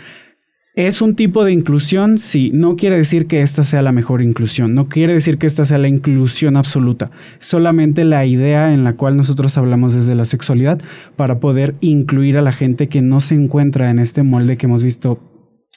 ¿Es 0.74 1.02
un 1.02 1.16
tipo 1.16 1.44
de 1.44 1.52
inclusión? 1.52 2.18
Sí, 2.18 2.50
no 2.54 2.76
quiere 2.76 2.96
decir 2.96 3.26
que 3.26 3.42
esta 3.42 3.62
sea 3.62 3.82
la 3.82 3.92
mejor 3.92 4.22
inclusión, 4.22 4.74
no 4.74 4.88
quiere 4.88 5.12
decir 5.12 5.36
que 5.36 5.46
esta 5.46 5.66
sea 5.66 5.76
la 5.76 5.88
inclusión 5.88 6.56
absoluta, 6.56 7.10
solamente 7.40 8.04
la 8.04 8.24
idea 8.24 8.72
en 8.72 8.82
la 8.82 8.94
cual 8.94 9.16
nosotros 9.16 9.58
hablamos 9.58 9.94
desde 9.94 10.14
la 10.14 10.24
sexualidad 10.24 10.80
para 11.14 11.40
poder 11.40 11.74
incluir 11.82 12.38
a 12.38 12.42
la 12.42 12.52
gente 12.52 12.88
que 12.88 13.02
no 13.02 13.20
se 13.20 13.34
encuentra 13.34 13.90
en 13.90 13.98
este 13.98 14.22
molde 14.22 14.56
que 14.56 14.64
hemos 14.64 14.82
visto 14.82 15.20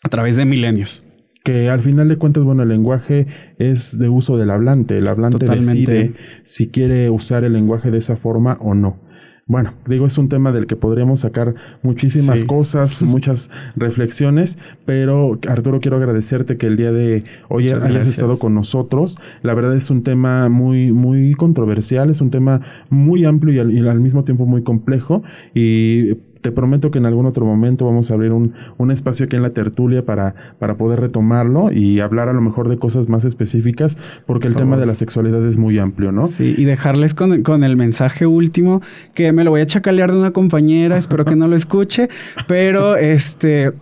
a 0.02 0.08
través 0.08 0.38
de 0.38 0.46
milenios 0.46 1.05
que 1.46 1.70
al 1.70 1.82
final 1.82 2.10
de 2.10 2.18
cuentas, 2.18 2.44
bueno, 2.44 2.64
el 2.64 2.70
lenguaje 2.70 3.28
es 3.60 4.00
de 4.00 4.10
uso 4.10 4.36
del 4.36 4.50
hablante. 4.50 4.98
El 4.98 5.08
hablante 5.08 5.46
decide 5.46 6.14
si 6.44 6.70
quiere 6.70 7.12
usar 7.12 7.44
el 7.44 7.54
lenguaje 7.54 7.92
de 7.92 8.00
esa 8.00 8.16
forma 8.16 8.58
o 8.62 8.74
no. 8.74 8.98
Bueno, 9.46 9.76
digo, 9.88 10.08
es 10.08 10.18
un 10.18 10.28
tema 10.28 10.52
del 10.52 10.66
que 10.66 10.76
podríamos 10.76 11.20
sacar 11.20 11.54
muchísimas 11.84 12.46
cosas, 12.46 13.04
muchas 13.04 13.52
reflexiones, 13.76 14.58
pero 14.88 15.40
Arturo, 15.48 15.80
quiero 15.82 15.98
agradecerte 15.98 16.58
que 16.58 16.66
el 16.66 16.78
día 16.78 16.92
de 16.92 17.20
hoy 17.48 17.70
hayas 17.70 18.08
estado 18.08 18.40
con 18.40 18.56
nosotros. 18.56 19.20
La 19.44 19.54
verdad 19.54 19.76
es 19.76 19.92
un 19.92 20.02
tema 20.02 20.50
muy, 20.50 20.92
muy 20.94 21.36
controversial, 21.36 22.10
es 22.10 22.22
un 22.22 22.32
tema 22.32 22.62
muy 22.90 23.24
amplio 23.24 23.54
y 23.54 23.60
al, 23.60 23.72
y 23.72 23.88
al 23.88 24.00
mismo 24.00 24.24
tiempo 24.24 24.48
muy 24.48 24.64
complejo 24.64 25.22
y 25.54 26.16
te 26.46 26.52
prometo 26.52 26.92
que 26.92 27.00
en 27.00 27.08
algún 27.08 27.26
otro 27.26 27.44
momento 27.44 27.86
vamos 27.86 28.12
a 28.12 28.14
abrir 28.14 28.32
un, 28.32 28.54
un 28.78 28.92
espacio 28.92 29.26
aquí 29.26 29.36
en 29.36 29.42
la 29.42 29.50
tertulia 29.50 30.06
para, 30.06 30.36
para 30.60 30.78
poder 30.78 31.00
retomarlo 31.00 31.72
y 31.72 32.02
hablar 32.02 32.30
a 32.30 32.34
lo 32.34 32.42
mejor 32.42 32.70
de 32.70 32.78
cosas 32.78 33.10
más 33.10 33.26
específicas, 33.26 33.98
porque 34.28 34.46
el 34.46 34.54
tema 34.54 34.78
de 34.78 34.86
la 34.86 34.94
sexualidad 34.94 35.44
es 35.44 35.58
muy 35.58 35.80
amplio, 35.80 36.12
¿no? 36.12 36.28
Sí, 36.28 36.54
y 36.56 36.66
dejarles 36.66 37.16
con, 37.16 37.42
con 37.42 37.64
el 37.64 37.78
mensaje 37.78 38.28
último, 38.28 38.84
que 39.16 39.32
me 39.32 39.44
lo 39.44 39.50
voy 39.50 39.62
a 39.62 39.66
chacalear 39.66 40.12
de 40.12 40.20
una 40.20 40.34
compañera, 40.34 40.98
espero 40.98 41.26
que 41.26 41.36
no 41.36 41.48
lo 41.48 41.56
escuche, 41.56 42.10
pero 42.48 42.96
este... 42.96 43.74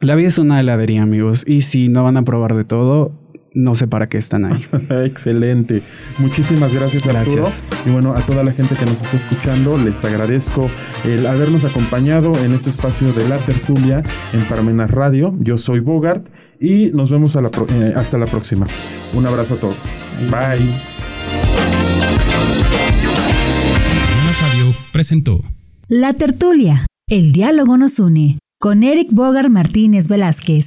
La 0.00 0.14
vida 0.16 0.28
es 0.28 0.38
una 0.38 0.58
heladería, 0.58 1.02
amigos, 1.02 1.44
y 1.46 1.62
si 1.62 1.88
no 1.88 2.02
van 2.02 2.16
a 2.16 2.22
probar 2.22 2.54
de 2.54 2.64
todo, 2.64 3.12
no 3.54 3.74
sé 3.74 3.86
para 3.86 4.08
qué 4.08 4.18
están 4.18 4.44
ahí. 4.44 4.66
Excelente. 5.04 5.82
Muchísimas 6.18 6.74
gracias, 6.74 7.06
Arturo. 7.06 7.42
Gracias. 7.42 7.86
Y 7.86 7.90
bueno, 7.90 8.14
a 8.14 8.20
toda 8.20 8.44
la 8.44 8.52
gente 8.52 8.74
que 8.74 8.84
nos 8.84 9.02
está 9.02 9.16
escuchando, 9.16 9.78
les 9.78 10.04
agradezco 10.04 10.70
el 11.04 11.26
habernos 11.26 11.64
acompañado 11.64 12.36
en 12.44 12.54
este 12.54 12.70
espacio 12.70 13.12
de 13.12 13.28
la 13.28 13.38
tertulia 13.38 14.02
en 14.32 14.44
Parmenas 14.44 14.90
Radio. 14.90 15.34
Yo 15.40 15.58
soy 15.58 15.80
Bogart 15.80 16.26
y 16.60 16.90
nos 16.92 17.10
vemos 17.10 17.36
eh, 17.36 17.92
hasta 17.94 18.18
la 18.18 18.26
próxima. 18.26 18.66
Un 19.14 19.26
abrazo 19.26 19.54
a 19.54 19.56
todos. 19.58 19.76
Bye. 20.30 20.74
Radio 24.40 24.72
presentó 24.92 25.40
La 25.88 26.12
tertulia. 26.12 26.86
El 27.08 27.32
diálogo 27.32 27.76
nos 27.76 27.98
une. 27.98 28.38
Con 28.60 28.82
Eric 28.82 29.08
Bogart 29.10 29.48
Martínez 29.48 30.06
Velázquez. 30.06 30.66